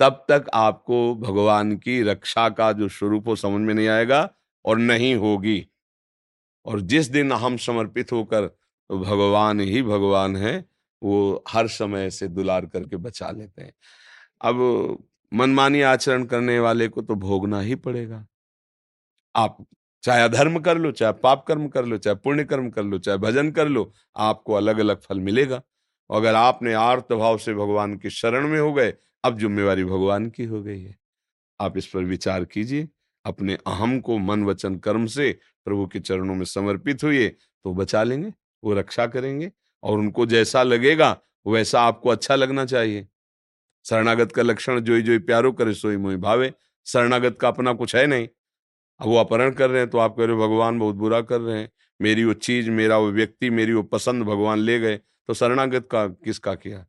तब 0.00 0.24
तक 0.30 0.44
आपको 0.54 1.14
भगवान 1.14 1.76
की 1.76 2.02
रक्षा 2.02 2.48
का 2.48 2.72
जो 2.72 2.88
स्वरूप 2.88 3.28
हो 3.28 3.36
समझ 3.36 3.60
में 3.60 3.74
नहीं 3.74 3.88
आएगा 3.88 4.28
और 4.64 4.78
नहीं 4.78 5.14
होगी। 5.14 5.66
और 6.66 6.80
जिस 6.80 7.06
दिन 7.06 7.32
हम 7.32 7.56
समर्पित 7.56 8.12
होकर 8.12 8.46
तो 8.46 8.98
भगवान 8.98 9.60
ही 9.60 9.82
भगवान 9.82 10.36
है, 10.36 10.64
वो 11.02 11.44
हर 11.48 11.68
समय 11.68 12.10
से 12.10 12.28
दुलार 12.28 12.66
करके 12.66 12.96
बचा 12.96 13.30
लेते 13.30 13.62
हैं। 13.62 13.72
अब 14.42 15.04
मनमानी 15.32 15.80
आचरण 15.82 16.24
करने 16.24 16.58
वाले 16.60 16.88
को 16.88 17.02
तो 17.02 17.14
भोगना 17.14 17.60
ही 17.60 17.74
पड़ेगा। 17.74 18.26
आप 19.34 19.66
चाहे 20.06 20.22
अधर्म 20.22 20.58
कर 20.58 20.78
लो, 20.78 20.90
चाहे 20.92 21.12
पाप 21.12 21.44
कर्म 21.48 21.66
कर 21.68 21.84
लो, 21.84 21.96
चाहे 21.98 22.16
पुण्य 22.16 22.44
कर्म 22.44 22.68
कर 22.70 22.82
लो, 22.82 22.98
चाहे 22.98 23.18
भजन 23.18 23.50
कर 23.50 23.68
लो, 23.68 23.92
आपको 24.16 24.52
अलग 24.54 24.78
अलग 24.78 25.00
फल 25.00 25.20
मिलेगा। 25.20 25.62
अगर 26.10 26.34
आपने 26.34 26.74
आर्त 26.74 27.12
भाव 27.12 27.38
से 27.38 27.54
भगवान 27.54 27.96
की 27.96 28.10
शरण 28.10 28.48
में 28.48 28.60
हो 28.60 28.72
गए, 28.72 28.94
अब 29.24 29.38
जिम्मेवारी 29.38 29.84
भगवान 29.84 30.28
की 30.30 30.44
हो 30.44 30.62
गई 30.62 30.82
है। 30.82 30.96
आप 31.60 31.78
इस 31.78 31.86
पर 31.86 32.04
विचार 32.04 32.44
कीजिए, 32.44 32.88
अपने 33.24 33.54
अहम 33.66 33.98
को 34.00 34.18
मन 34.18 34.44
वचन 34.44 34.76
कर्म 34.76 35.06
से 35.06 35.32
प्रभु 35.64 35.86
के 35.86 36.00
चरणों 36.00 36.34
में 36.34 36.44
समर्पित 36.44 37.04
हुए 37.04 37.28
तो 37.28 37.74
बचा 37.74 38.02
लेंगे, 38.02 38.32
वो 38.64 38.74
रक्षा 38.74 39.06
करेंगे, 39.06 39.52
और 39.82 39.98
उनको 39.98 40.26
जैसा 40.26 40.62
लगेगा, 40.62 41.16
वैसा 41.46 41.82
आपको 41.82 42.08
अच्छा 42.08 42.34
लगना 42.34 42.64
चाहिए। 42.64 43.06
शरणागत 43.84 44.32
का 44.32 44.42
लक्षण 44.42 44.80
जोई 44.80 45.02
जोई 45.02 45.18
प्यारो 45.18 45.52
करे 45.52 45.74
सोई 45.74 45.96
मोई 45.96 46.16
भावे, 46.16 46.52
शरणागत 46.86 47.38
का 47.40 47.48
अपना 47.48 47.72
कुछ 47.72 47.96
है 47.96 48.06
नहीं। 48.06 48.28
अब 49.00 49.06
वो 49.06 49.16
अपहरण 49.16 49.50
कर 49.50 49.70
रहे 49.70 49.80
हैं 49.80 49.90
तो 49.90 49.98
आप 49.98 50.16
कह 50.18 50.24
रहे 50.24 50.36
हो, 50.36 50.48
भगवान 50.48 50.78
बहुत 50.78 50.94
बुरा 50.94 51.20
कर 51.20 51.40
रहे 51.40 51.58
हैं। 51.58 51.70
मेरी 52.02 52.24
वो 52.24 52.32
चीज़, 52.32 52.70
मेरा 52.70 52.98
वो 52.98 53.10
व्यक्ति, 53.10 53.50
मेरी 53.50 53.72
वो 53.72 53.82
पसंद 53.82 54.22
भगवान 54.22 54.58
ले 54.58 54.78
गए। 54.78 54.96
तो 54.96 55.34
शरणागत 55.34 55.88
का 55.90 56.06
किसका 56.06 56.54
किया? 56.54 56.86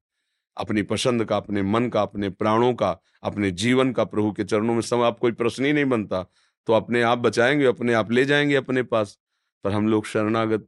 अपनी 0.57 0.81
पसंद 0.81 1.25
का, 1.25 1.37
अपने 1.37 1.61
मन 1.61 1.89
का, 1.89 2.01
अपने 2.01 2.29
प्राणों 2.29 2.73
का, 2.73 3.01
अपने 3.23 3.51
जीवन 3.51 3.91
का 3.91 4.03
प्रभु 4.03 4.31
के 4.31 4.43
चरणों 4.43 4.73
में 4.73 4.81
समय। 4.81 5.03
आप 5.03 5.19
कोई 5.19 5.31
प्रश्न 5.31 5.65
ही 5.65 5.73
नहीं 5.73 5.85
बनता। 5.85 6.23
तो 6.67 6.73
अपने 6.73 7.01
आप 7.01 7.17
बचाएँगे, 7.17 7.65
अपने 7.65 7.93
आप 7.93 8.11
ले 8.11 8.25
जाएँगे 8.25 8.55
अपने 8.55 8.83
पास। 8.83 9.19
पर 9.63 9.71
हम 9.71 9.87
लोग 9.87 10.05
शरणागत 10.05 10.67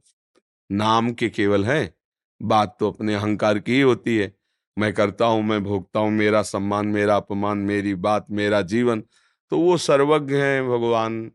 नाम 0.72 1.12
के 1.12 1.30
केवल 1.30 1.64
हैं। 1.64 1.94
बात 2.42 2.76
तो 2.80 2.90
अपने 2.90 3.14
अहंकार 3.14 3.58
की 3.58 3.72
ही 3.72 3.80
होती 3.80 4.16
है। 4.16 4.36
मैं 4.78 4.92
करता 4.92 5.26
हूँ, 5.26 5.42
मैं 5.42 5.64
भोगता 5.64 6.00
हूँ। 6.00 6.10
मेरा 6.10 6.42
सम्मान, 6.42 6.86
मेरा 6.86 7.16
अपमान, 7.16 7.58
मेरी 7.58 7.94
बात, 7.94 8.26
मेरा 8.30 8.62
जीवन। 8.62 9.02
तो 9.50 9.58
वो 9.58 9.76
सर्वज्ञ 9.76 10.36
हैं 10.36 10.68
भगवान। 10.68 11.32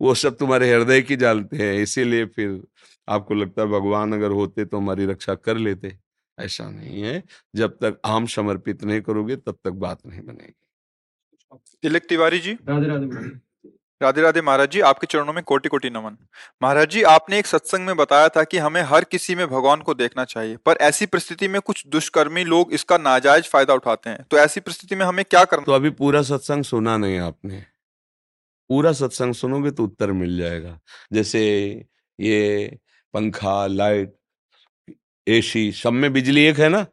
वो 0.00 0.14
सब 0.14 0.36
तुम्हारे 0.36 0.72
हृदय 0.74 1.02
की 1.02 1.16
जानते 1.16 1.56
हैं 1.56 1.74
इसीलिए 1.74 2.26
फिर 2.26 2.62
आपको 3.08 3.34
लगता 3.34 3.62
है 3.62 3.68
भगवान 3.68 4.12
अगर 4.12 4.30
होते 4.30 4.64
तो 4.64 4.76
हमारी 4.76 5.06
रक्षा 5.06 5.34
कर 5.34 5.56
लेते। 5.56 5.98
ऐसा 6.38 6.70
नहीं 6.70 7.02
है। 7.02 7.22
जब 7.56 7.70
तक 7.70 8.00
आम 8.04 8.26
समर्पित 8.26 8.84
नहीं 8.84 9.00
करोगे 9.00 9.36
तब 9.36 9.58
तक 9.64 9.70
बात 9.70 10.06
नहीं 10.06 10.22
बनेगी। 10.22 10.54
तिलक 11.82 12.02
तिवारी 12.02 12.38
जी? 12.38 12.52
राधे 12.52 12.86
राधे। 12.86 13.49
राधे 14.00 14.22
राधे 14.22 14.40
महाराज 14.40 14.70
जी 14.70 14.80
आपके 14.80 15.06
चरणों 15.06 15.32
में 15.32 15.42
कोटि 15.44 15.68
कोटि 15.68 15.88
नमन। 15.90 16.16
महाराज 16.62 16.90
जी 16.90 17.02
आपने 17.04 17.38
एक 17.38 17.46
सत्संग 17.46 17.86
में 17.86 17.96
बताया 17.96 18.28
था 18.28 18.44
कि 18.44 18.58
हमें 18.58 18.80
हर 18.82 19.04
किसी 19.04 19.34
में 19.34 19.46
भगवान 19.48 19.80
को 19.80 19.94
देखना 19.94 20.24
चाहिए 20.24 20.56
पर 20.56 20.76
ऐसी 20.82 21.06
परिस्थिति 21.06 21.48
में 21.48 21.60
कुछ 21.60 21.86
दुष्कर्मी 21.86 22.44
लोग 22.44 22.72
इसका 22.72 22.98
नाजायज 22.98 23.48
फ़ायदा 23.48 23.74
उठाते 23.74 24.10
हैं। 24.10 24.24
तो 24.30 24.38
ऐसी 24.38 24.60
परिस्थिति 24.60 24.94
में 24.94 25.04
हमें 25.06 25.24
क्या 25.24 25.44
करना 25.44 25.64
तो 25.64 25.72
अभी 25.72 25.90
पूरा 25.92 26.22
सत्संग 26.22 26.64
सुना 26.64 26.96
नहीं 26.96 27.18
आपने। 27.20 27.62
पूरा 28.70 28.92
सत्संग 28.92 29.34
सुनोगे 29.34 29.70
तो 29.70 29.84
उत्तर 29.84 30.12
मिल 30.12 30.36
जाएगा। 30.38 30.78
जैसे 31.12 31.42
ये 32.18 32.78
पंखा 33.14 33.66
लाइट 33.66 34.14
एसी 35.26 35.70
सब 35.72 35.92
में 35.92 36.12
बिजली 36.12 36.44
एक 36.44 36.58
है 36.58 36.68
ना? 36.68 36.84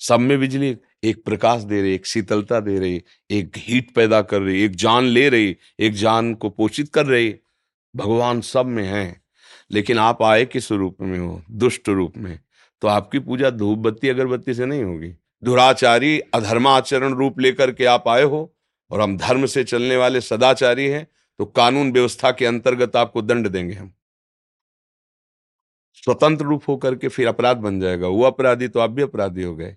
सब 0.00 0.20
में 0.20 0.38
बिजली 0.40 0.68
एक, 0.68 0.82
एक 1.04 1.24
प्रकाश 1.24 1.62
दे 1.62 1.80
रही, 1.82 1.94
एक 1.94 2.06
शीतलता 2.06 2.60
दे 2.60 2.78
रही, 2.78 3.02
एक 3.30 3.56
हीट 3.58 3.94
पैदा 3.94 4.20
कर 4.22 4.42
रही, 4.42 4.62
एक 4.62 4.74
जान 4.76 5.04
ले 5.04 5.28
रही, 5.28 5.56
एक 5.80 5.92
जान 5.94 6.34
को 6.34 6.50
पोषित 6.50 6.88
कर 6.88 7.06
रही। 7.06 7.34
भगवान 7.94 8.40
सब 8.40 8.66
में 8.66 8.84
है, 8.84 9.22
लेकिन 9.70 9.98
आप 9.98 10.22
आए 10.22 10.44
किस 10.46 10.70
रूप 10.72 10.96
में 11.00 11.18
हो, 11.18 11.42
दुष्ट 11.50 11.88
रूप 11.88 12.16
में 12.16 12.38
तो 12.82 12.88
आपकी 12.88 13.18
पूजा 13.18 13.50
धूप 13.50 13.78
बत्ती 13.78 14.08
अगरबत्ती 14.08 14.54
से 14.54 14.66
नहीं 14.66 14.82
होगी। 14.82 15.12
दुराचारी, 15.42 16.18
अधर्माचरण 16.34 17.14
रूप 17.14 17.38
लेकर 17.40 17.72
के 17.72 17.84
आप 17.84 18.08
आए 18.08 18.22
हो, 18.22 18.50
और 18.90 19.00
हम 19.00 19.16
धर्म 19.16 19.46
से 19.46 19.64
चलने 19.64 19.96
वाले 19.96 20.20
सदाचारी 20.20 20.86
हैं 20.86 21.06
तो 21.40 21.44
कानून 21.46 21.92
व्यवस्था 21.92 22.30
के 22.30 22.46
अंतर्गत 22.46 22.96
आपको 22.96 23.22
दंड 23.22 23.48
देंगे 23.48 23.74
हम। 23.74 23.92
स्वतंत्र 26.02 26.44
रूप 26.44 26.62
होकर 26.68 26.94
के 26.94 27.08
फिर 27.08 27.28
अपराध 27.28 27.56
बन 27.56 27.80
जाएगा। 27.80 28.08
वो 28.08 28.22
अपराधी 28.24 28.68
तो 28.68 28.80
आप 28.80 28.90
भी 28.90 29.02
अपराधी 29.02 29.42
हो 29.42 29.54
गए। 29.56 29.76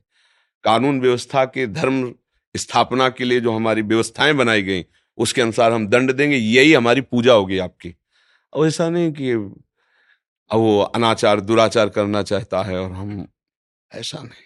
कानून 0.64 1.02
व्यवस्था 1.02 1.46
के 1.46 1.68
धर्म 1.68 2.14
स्थापना 2.56 3.10
के 3.10 3.26
लिए 3.26 3.40
जो 3.40 3.52
हमारी 3.52 3.82
व्यवस्थाएँ 3.82 4.34
बनाई 4.34 4.62
गई 4.62 4.86
उसके 5.18 5.42
अनुसार 5.42 5.72
हम 5.72 5.88
दंड 5.88 6.12
देंगे। 6.12 6.38
यही 6.38 6.74
हमारी 6.74 7.02
पूजा 7.02 7.34
होगी 7.34 7.58
आपकी। 7.58 7.96
और 8.54 8.68
ऐसा 8.68 8.90
नहीं 8.90 9.12
कि 9.12 9.32
अब 10.52 10.60
वो 10.60 10.82
अनाचार 10.82 11.40
दुराचार 11.40 11.90
करना 11.90 12.22
चाहता 12.24 12.64
है 12.64 12.80
और 12.82 12.92
हम 12.92 13.28
ऐसा 13.96 14.18
नहीं। 14.18 14.46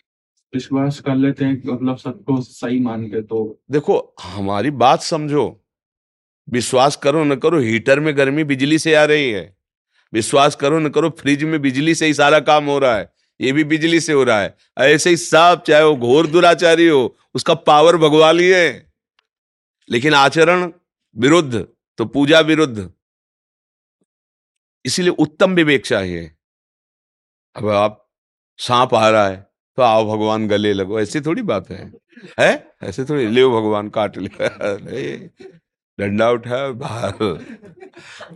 विश्वास 0.54 1.00
कर 1.00 1.16
लेते 1.16 1.46
हैं 1.46 1.62
मतलब 1.66 1.98
सबको 1.98 2.42
सही 2.42 2.80
मान 2.80 3.06
के 3.06 3.22
तो। 3.22 3.64
देखो 3.72 4.16
हमारी 4.24 4.72
बात 4.72 5.02
समझो। 5.02 5.66
विश्वास 6.50 6.96
करो 6.96 7.24
न 7.24 7.36
करो 7.36 7.60
हीटर 7.60 8.00
में 8.00 8.18
गर्मी 8.18 8.44
बिजली 8.44 8.80
से 8.80 8.96
आ 8.96 9.04
रही 9.04 9.32
है। 9.32 9.58
विश्वास 10.14 10.56
करो 10.56 10.80
न 10.80 10.90
करो 10.90 11.10
फ्रिज 11.10 11.44
में 11.44 11.62
बिजली 11.62 11.96
से 11.96 12.06
ही 12.06 12.14
सारा 12.14 12.40
काम 12.40 12.66
हो 12.66 12.80
रहा 12.80 12.98
है। 12.98 13.14
ये 13.42 13.52
भी 13.52 13.64
बिजली 13.64 14.00
से 14.00 14.14
हो 14.14 14.24
रहा 14.24 14.42
है। 14.42 14.58
ऐसे 14.78 15.10
ही 15.10 15.18
सब 15.18 15.64
चाहे 15.68 15.84
वो 15.84 15.96
घोर 15.96 16.28
दुराचारी 16.28 16.88
हो, 16.88 17.18
उसका 17.34 17.54
पावर 17.54 17.98
भगवा 17.98 18.32
लिए। 18.32 18.70
लेकिन 19.90 20.14
आचरण 20.14 20.72
विरुद्ध 21.18 21.68
तो 21.98 22.06
पूजा 22.06 22.40
विरुद्ध। 22.40 22.92
इसीलिए 24.86 25.10
उत्तम 25.10 25.54
विवेक 25.54 25.86
चाहिए। 25.86 26.32
अब 27.56 27.70
आप 27.70 28.10
सांप 28.58 28.94
आ 28.94 29.10
रहा 29.10 29.28
है 29.28 29.52
तो 29.78 29.82
आओ 29.84 30.06
भगवान 30.06 30.48
गले 30.48 30.74
लगो। 30.74 31.00
ऐसी 31.00 31.22
थोड़ी 31.22 31.42
बात 31.42 31.70
है। 31.70 31.92
है? 32.40 32.72
ऐसे 32.84 33.06
थोड़ी 33.06 33.28
ले 33.28 33.46
भगवान 33.46 33.90
काट 33.90 34.18
ले। 34.18 35.18
डंडा 36.00 36.30
उठा, 36.32 36.70
बाहर। 36.70 37.46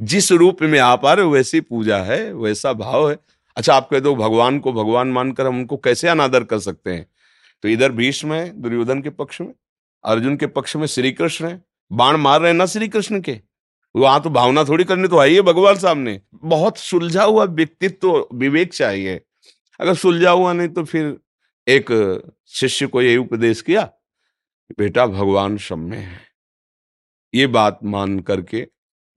जिस 0.01 0.31
रूप 0.31 0.61
में 0.61 0.79
आप 0.79 1.05
आ 1.05 1.13
रहे 1.13 1.25
हो, 1.25 1.31
वैसी 1.31 1.61
पूजा 1.61 1.97
है, 1.97 2.33
वैसा 2.33 2.73
भाव 2.73 3.09
है। 3.09 3.17
अच्छा 3.57 3.73
आप 3.73 3.87
कह 3.89 3.99
दो 3.99 4.15
भगवान 4.15 4.59
को 4.59 4.73
भगवान 4.73 5.07
मानकर 5.07 5.47
हम 5.47 5.57
उनको 5.57 5.77
कैसे 5.77 6.07
अनादर 6.07 6.43
कर 6.43 6.59
सकते 6.59 6.93
हैं? 6.93 7.05
तो 7.63 7.69
इधर 7.69 7.91
भीष्म 7.91 8.33
है, 8.33 8.49
दुर्योधन 8.51 9.01
के 9.01 9.09
पक्ष 9.11 9.41
में, 9.41 9.53
अर्जुन 10.03 10.35
के 10.37 10.47
पक्ष 10.47 10.75
में 10.75 10.85
श्री 10.87 11.11
कृष्ण 11.11 11.47
है। 11.47 11.61
बाण 11.91 12.17
मार 12.17 12.39
रहे 12.41 12.51
हैं 12.51 12.57
ना 12.57 12.65
श्री 12.65 12.87
कृष्ण 12.87 13.19
के? 13.21 13.39
वहाँ 13.95 14.21
तो 14.21 14.29
भावना 14.29 14.63
थोड़ी 14.63 14.83
करनी 14.83 15.07
तो 15.07 15.17
आई 15.17 15.35
है 15.35 15.41
भगवान 15.41 15.75
सामने। 15.75 16.19
बहुत 16.35 16.77
सुलझा 16.77 17.23
हुआ 17.23 17.43
व्यक्तित्व 17.45 17.97
तो 17.97 18.29
विवेक 18.33 18.73
चाहिए। 18.73 19.21
अगर 19.79 19.95
सुलझा 19.95 20.31
हुआ 20.31 20.53
नहीं 20.53 20.67
तो 20.69 20.83
फिर 20.83 21.17
एक 21.67 21.91
शिष्य 22.49 22.87
को 22.87 23.01
यही 23.01 23.17
उपदेश 23.17 23.61
किया, 23.61 23.89
बेटा, 24.77 25.05
भगवान 25.07 25.57
में 25.71 25.97
है। 25.97 26.19
ये 27.33 27.47
बात 27.47 27.79
मान 27.83 28.19
करके 28.19 28.67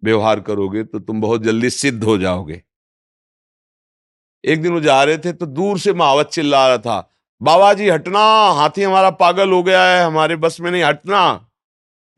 व्यवहार 0.02 0.40
करोगे 0.40 0.82
तो 0.84 0.98
तुम 0.98 1.20
बहुत 1.20 1.42
जल्दी 1.42 1.70
सिद्ध 1.70 2.02
हो 2.04 2.16
जाओगे। 2.18 2.62
एक 4.44 4.62
दिन 4.62 4.72
वो 4.72 4.80
जा 4.80 5.04
रहे 5.04 5.18
थे 5.18 5.32
तो 5.32 5.46
दूर 5.46 5.78
से 5.78 5.92
महावत 5.92 6.26
चिल्ला 6.26 6.68
रहा 6.68 6.78
था 6.78 7.10
बाबा 7.42 7.74
जी 7.74 7.88
हटना 7.88 8.20
हाथी 8.50 8.82
हमारा 8.82 9.10
पागल 9.10 9.50
हो 9.50 9.62
गया 9.62 9.84
है 9.84 10.04
हमारे 10.04 10.36
बस 10.36 10.60
में 10.60 10.70
नहीं 10.70 10.82
हटना। 10.82 11.46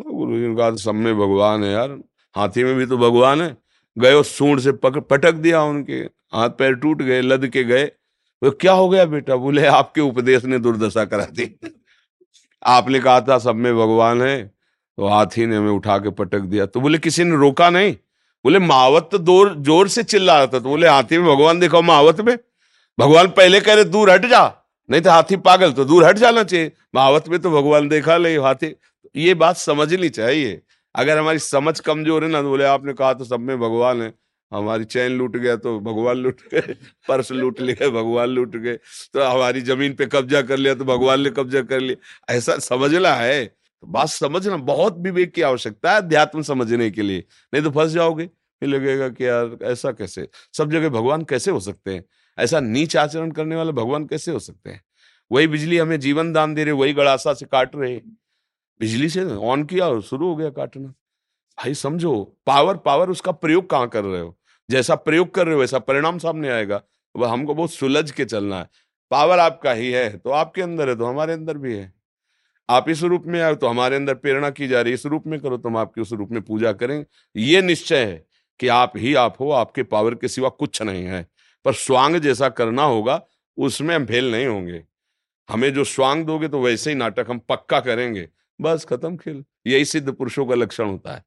गुरु 0.00 0.38
जी 0.38 0.48
ने 0.48 0.56
कहा 0.56 0.76
सब 0.76 0.94
में 0.94 1.14
भगवान 1.14 1.64
है 1.64 1.72
यार 1.72 1.90
हाथी 2.36 2.64
में 2.64 2.74
भी 2.74 2.86
तो 2.86 2.98
भगवान 2.98 3.42
है। 3.42 3.56
गए 3.98 4.14
उस 4.14 4.38
सूंड 4.38 4.60
से 4.60 4.72
पक, 4.72 4.98
पटक 4.98 5.32
दिया 5.32 5.62
उनके 5.62 5.94
हाथ 6.34 6.50
पैर 6.50 6.74
टूट 6.74 7.02
गए 7.02 7.20
लद 7.20 7.48
के 7.48 7.64
गए। 7.64 7.84
वो 8.42 8.50
क्या 8.50 8.72
हो 8.72 8.88
गया 8.88 9.04
बेटा? 9.04 9.36
बोले 9.36 9.66
आपके 9.66 10.00
उपदेश 10.00 10.44
ने 10.44 10.58
दुर्दशा 10.58 11.04
करा 11.04 11.24
दी। 11.24 11.58
आपने 12.62 13.00
कहा 13.00 13.20
था 13.20 13.38
सब 13.38 13.54
में 13.54 13.74
भगवान 13.74 14.22
है। 14.22 14.44
तो 14.96 15.08
हाथी 15.08 15.46
ने 15.46 15.56
हमें 15.56 15.70
उठा 15.70 15.98
के 15.98 16.10
पटक 16.10 16.40
दिया। 16.40 16.66
तो 16.66 16.80
बोले 16.80 16.98
किसी 16.98 17.24
ने 17.24 17.36
रोका 17.36 17.70
नहीं? 17.70 17.96
बोले 18.44 18.58
महावत 18.58 19.08
तो 19.12 19.18
दूर 19.20 19.54
ज़ोर 19.58 19.88
से 19.88 20.02
चिल्ला 20.04 20.36
रहा 20.36 20.46
था। 20.46 20.50
तो 20.50 20.60
बोले, 20.60 20.88
हाथी 20.88 21.18
में 21.18 21.26
भगवान 21.26 21.60
देखो 21.60 21.82
महावत 21.82 22.20
में। 22.20 22.36
भगवान 22.98 23.28
पहले 23.30 23.60
कह 23.60 23.74
रहे, 23.74 23.84
दूर 23.86 24.10
हट 24.10 24.26
जा, 24.26 24.42
नहीं 24.88 25.02
तो 25.02 25.10
हाथी 25.10 25.36
पागल 25.38 25.72
तो 25.72 25.84
दूर 25.84 26.04
हट 26.04 26.18
जाना 26.18 26.42
चाहिए। 26.44 26.72
महावत 26.94 27.28
में 27.28 27.38
तो 27.40 27.50
भगवान 27.52 27.88
देखा 27.88 28.16
ले 28.16 28.36
हाथी। 28.38 28.74
ये 29.14 29.34
बात 29.36 29.56
समझनी 29.58 30.08
चाहिए। 30.10 30.60
अगर 30.94 31.18
हमारी 31.18 31.38
समझ 31.40 31.78
कमज़ोर 31.80 32.24
है 32.24 32.30
ना 32.30 32.42
तो 32.42 32.48
बोले, 32.48 32.64
आपने 32.66 32.92
कहा 32.94 33.12
तो 33.14 33.24
सब 33.24 33.40
में 33.40 33.58
भगवान 33.58 34.02
है। 34.02 34.12
हमारी 34.52 34.84
चैन 34.86 35.12
लूट 35.12 35.36
गया 35.36 35.54
तो 35.56 35.78
भगवान 35.80 36.16
लूट 36.16 36.40
गए, 36.52 36.74
पर्स 37.08 37.30
लूट 37.32 37.60
लिए 37.60 37.88
भगवान 37.90 38.28
लूट 38.28 38.56
गए। 38.56 38.74
तो 39.14 39.24
हमारी 39.24 39.60
ज़मीन 39.62 39.92
पे 39.94 40.06
कब्जा 40.08 40.40
कर 40.42 40.56
लिया 40.56 40.74
तो 40.74 40.84
भगवान 40.84 41.20
ने 41.20 41.30
कब्जा 41.30 41.62
कर 41.62 41.80
लिया। 41.80 42.34
ऐसा 42.34 42.56
समझना 42.60 43.14
है। 43.14 43.44
तो 43.82 43.86
बात 43.86 44.08
समझना 44.08 44.56
बहुत 44.56 44.98
विवेक 44.98 45.32
की 45.34 45.42
आवश्यकता 45.42 45.90
है 45.90 45.96
अध्यात्म 45.96 46.42
समझने 46.42 46.90
के 46.90 47.02
लिए। 47.02 47.24
नहीं 47.54 47.62
तो 47.62 47.70
फंस 47.70 47.90
जाओगे, 47.90 48.26
फिर 48.26 48.68
लगेगा 48.68 49.08
कि 49.08 49.26
यार 49.26 49.56
ऐसा 49.62 49.92
कैसे? 49.92 50.28
सब 50.52 50.70
जगह 50.70 50.88
भगवान 50.88 51.22
कैसे 51.24 51.50
हो 51.50 51.60
सकते 51.60 51.94
हैं? 51.94 52.04
ऐसा 52.38 52.60
नीच 52.60 52.96
आचरण 52.96 53.30
करने 53.30 53.56
वाले 53.56 53.72
भगवान 53.72 54.06
कैसे 54.06 54.32
हो 54.32 54.38
सकते 54.38 54.70
हैं? 54.70 54.82
वही 55.30 55.46
बिजली 55.46 55.78
हमें 55.78 55.98
जीवन 56.00 56.32
दान 56.32 56.54
दे 56.54 56.64
रहे, 56.64 56.72
वही 56.72 56.92
गड़ासा 56.92 57.34
से 57.34 57.46
काट 57.46 57.76
रहे। 57.76 57.96
बिजली 58.80 59.08
से 59.08 59.24
ऑन 59.24 59.64
किया 59.64 59.88
और 59.88 60.02
शुरू 60.02 60.28
हो 60.28 60.36
गया 60.36 60.50
काटना। 60.50 60.88
भाई 61.58 61.74
समझो 61.74 62.12
पावर 62.46 62.76
पावर 62.76 63.10
उसका 63.10 63.32
प्रयोग 63.32 63.68
कहाँ 63.70 63.88
कर 63.88 64.04
रहे 64.04 64.20
हो? 64.20 64.36
जैसा 64.68 64.94
प्रयोग 64.94 65.34
कर 65.34 65.46
रहे 65.46 65.54
हो, 65.54 65.60
वैसा 65.60 65.78
परिणाम 65.78 66.18
सामने 66.18 66.48
आएगा। 66.48 66.82
वह 67.14 67.32
हमको 67.32 67.54
बहुत 67.54 67.72
सुलझ 67.72 68.10
के 68.10 68.24
चलना 68.24 68.58
है। 68.60 68.68
पावर 69.10 69.38
आपका 69.38 69.72
ही 69.72 69.90
है 69.92 70.16
तो 70.18 70.30
आपके 70.30 70.62
अंदर 70.62 70.88
है 70.88 70.96
तो 70.96 71.06
हमारे 71.06 71.32
अंदर 71.32 71.58
भी 71.58 71.74
है। 71.74 71.92
आप 72.70 72.88
इस 72.88 73.02
रूप 73.02 73.24
में 73.26 73.40
आए 73.40 73.54
तो 73.54 73.66
हमारे 73.66 73.96
अंदर 73.96 74.14
प्रेरणा 74.14 74.50
की 74.50 74.68
जा 74.68 74.80
रही 74.80 74.90
है। 74.90 74.94
इस 74.94 75.06
रूप 75.06 75.26
में 75.26 75.40
करो 75.40 75.56
तो 75.56 75.68
हम 75.68 75.76
आपकी 75.76 76.00
उस 76.00 76.12
रूप 76.12 76.30
में 76.30 76.42
पूजा 76.42 76.72
करें। 76.72 77.04
ये 77.36 77.62
निश्चय 77.62 78.04
है 78.04 78.26
कि 78.60 78.68
आप 78.68 78.92
ही 78.96 79.14
आप 79.14 79.36
हो, 79.40 79.50
आपके 79.50 79.82
पावर 79.82 80.14
के 80.14 80.28
सिवा 80.28 80.48
कुछ 80.48 80.82
नहीं 80.82 81.04
है। 81.04 81.26
पर 81.64 81.72
स्वांग 81.72 82.16
जैसा 82.16 82.48
करना 82.48 82.82
होगा, 82.82 83.22
उसमें 83.58 83.94
हम 83.96 84.06
फेल 84.06 84.30
नहीं 84.32 84.46
होंगे। 84.46 84.84
हमें 85.48 85.72
जो 85.74 85.84
स्वांग 85.84 86.24
दोगे 86.24 86.48
तो 86.48 86.60
वैसे 86.60 86.90
ही 86.90 86.96
नाटक 86.96 87.26
हम 87.30 87.38
पक्का 87.38 87.80
करेंगे। 87.80 88.28
बस 88.60 88.84
खत्म 88.84 89.16
खेल। 89.16 89.44
यही 89.66 89.84
सिद्ध 89.84 90.12
पुरुषों 90.12 90.46
का 90.46 90.54
लक्षण 90.54 90.84
होता 90.84 91.14
है। 91.14 91.24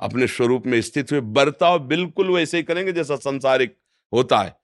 अपने 0.00 0.26
स्वरूप 0.26 0.66
में 0.66 0.80
स्थित 0.80 1.12
हुए, 1.12 1.20
बर्ताव 1.20 1.78
बिल्कुल 1.78 2.30
वैसे 2.30 2.56
ही 2.56 2.62
करेंगे 2.62 2.92
जैसा 2.92 3.16
संसारिक 3.16 3.76
होता 4.12 4.38
है। 4.38 4.56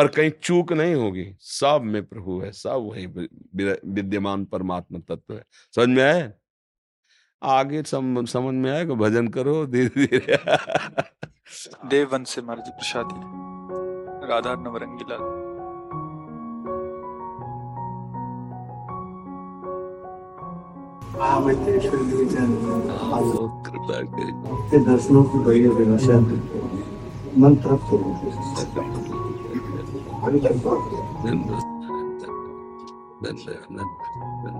पर 0.00 0.06
कहीं 0.06 0.30
चूक 0.42 0.72
नहीं 0.72 0.94
होगी। 0.94 1.24
सब 1.40 1.80
में 1.84 2.04
प्रभु 2.06 2.38
है 2.40 2.50
सब 2.52 2.86
वही 2.90 3.06
विद्यमान 3.86 4.44
परमात्मा 4.44 4.98
तत्व 5.08 5.34
है। 5.34 5.42
समझ 5.76 5.88
में 5.88 6.02
आए 6.02 6.32
आगे 7.42 7.82
सम, 7.82 8.24
समझ 8.24 8.54
में 8.54 8.70
आएगा 8.70 8.94
भजन 8.94 9.28
करो 9.28 9.66
धीरे 9.66 9.88
धीरे 9.96 10.38
देववंश 11.88 12.28
से 12.28 12.42
महाराज 12.42 12.68
प्रसादी 12.70 13.20
राधा 14.28 14.54
नवरंगी 14.54 15.04
लाल। 15.10 15.28
दर्शनों 24.84 25.24
की 25.24 25.38
बड़ी 25.38 25.64
अभिलाषा। 25.66 26.18
मन 27.38 27.56
तृप्त 27.56 28.99
then 30.22 30.40
the, 30.40 30.48
then 31.22 31.46
the, 32.18 32.28
then 33.22 33.36
the, 33.36 33.84
then 34.44 34.59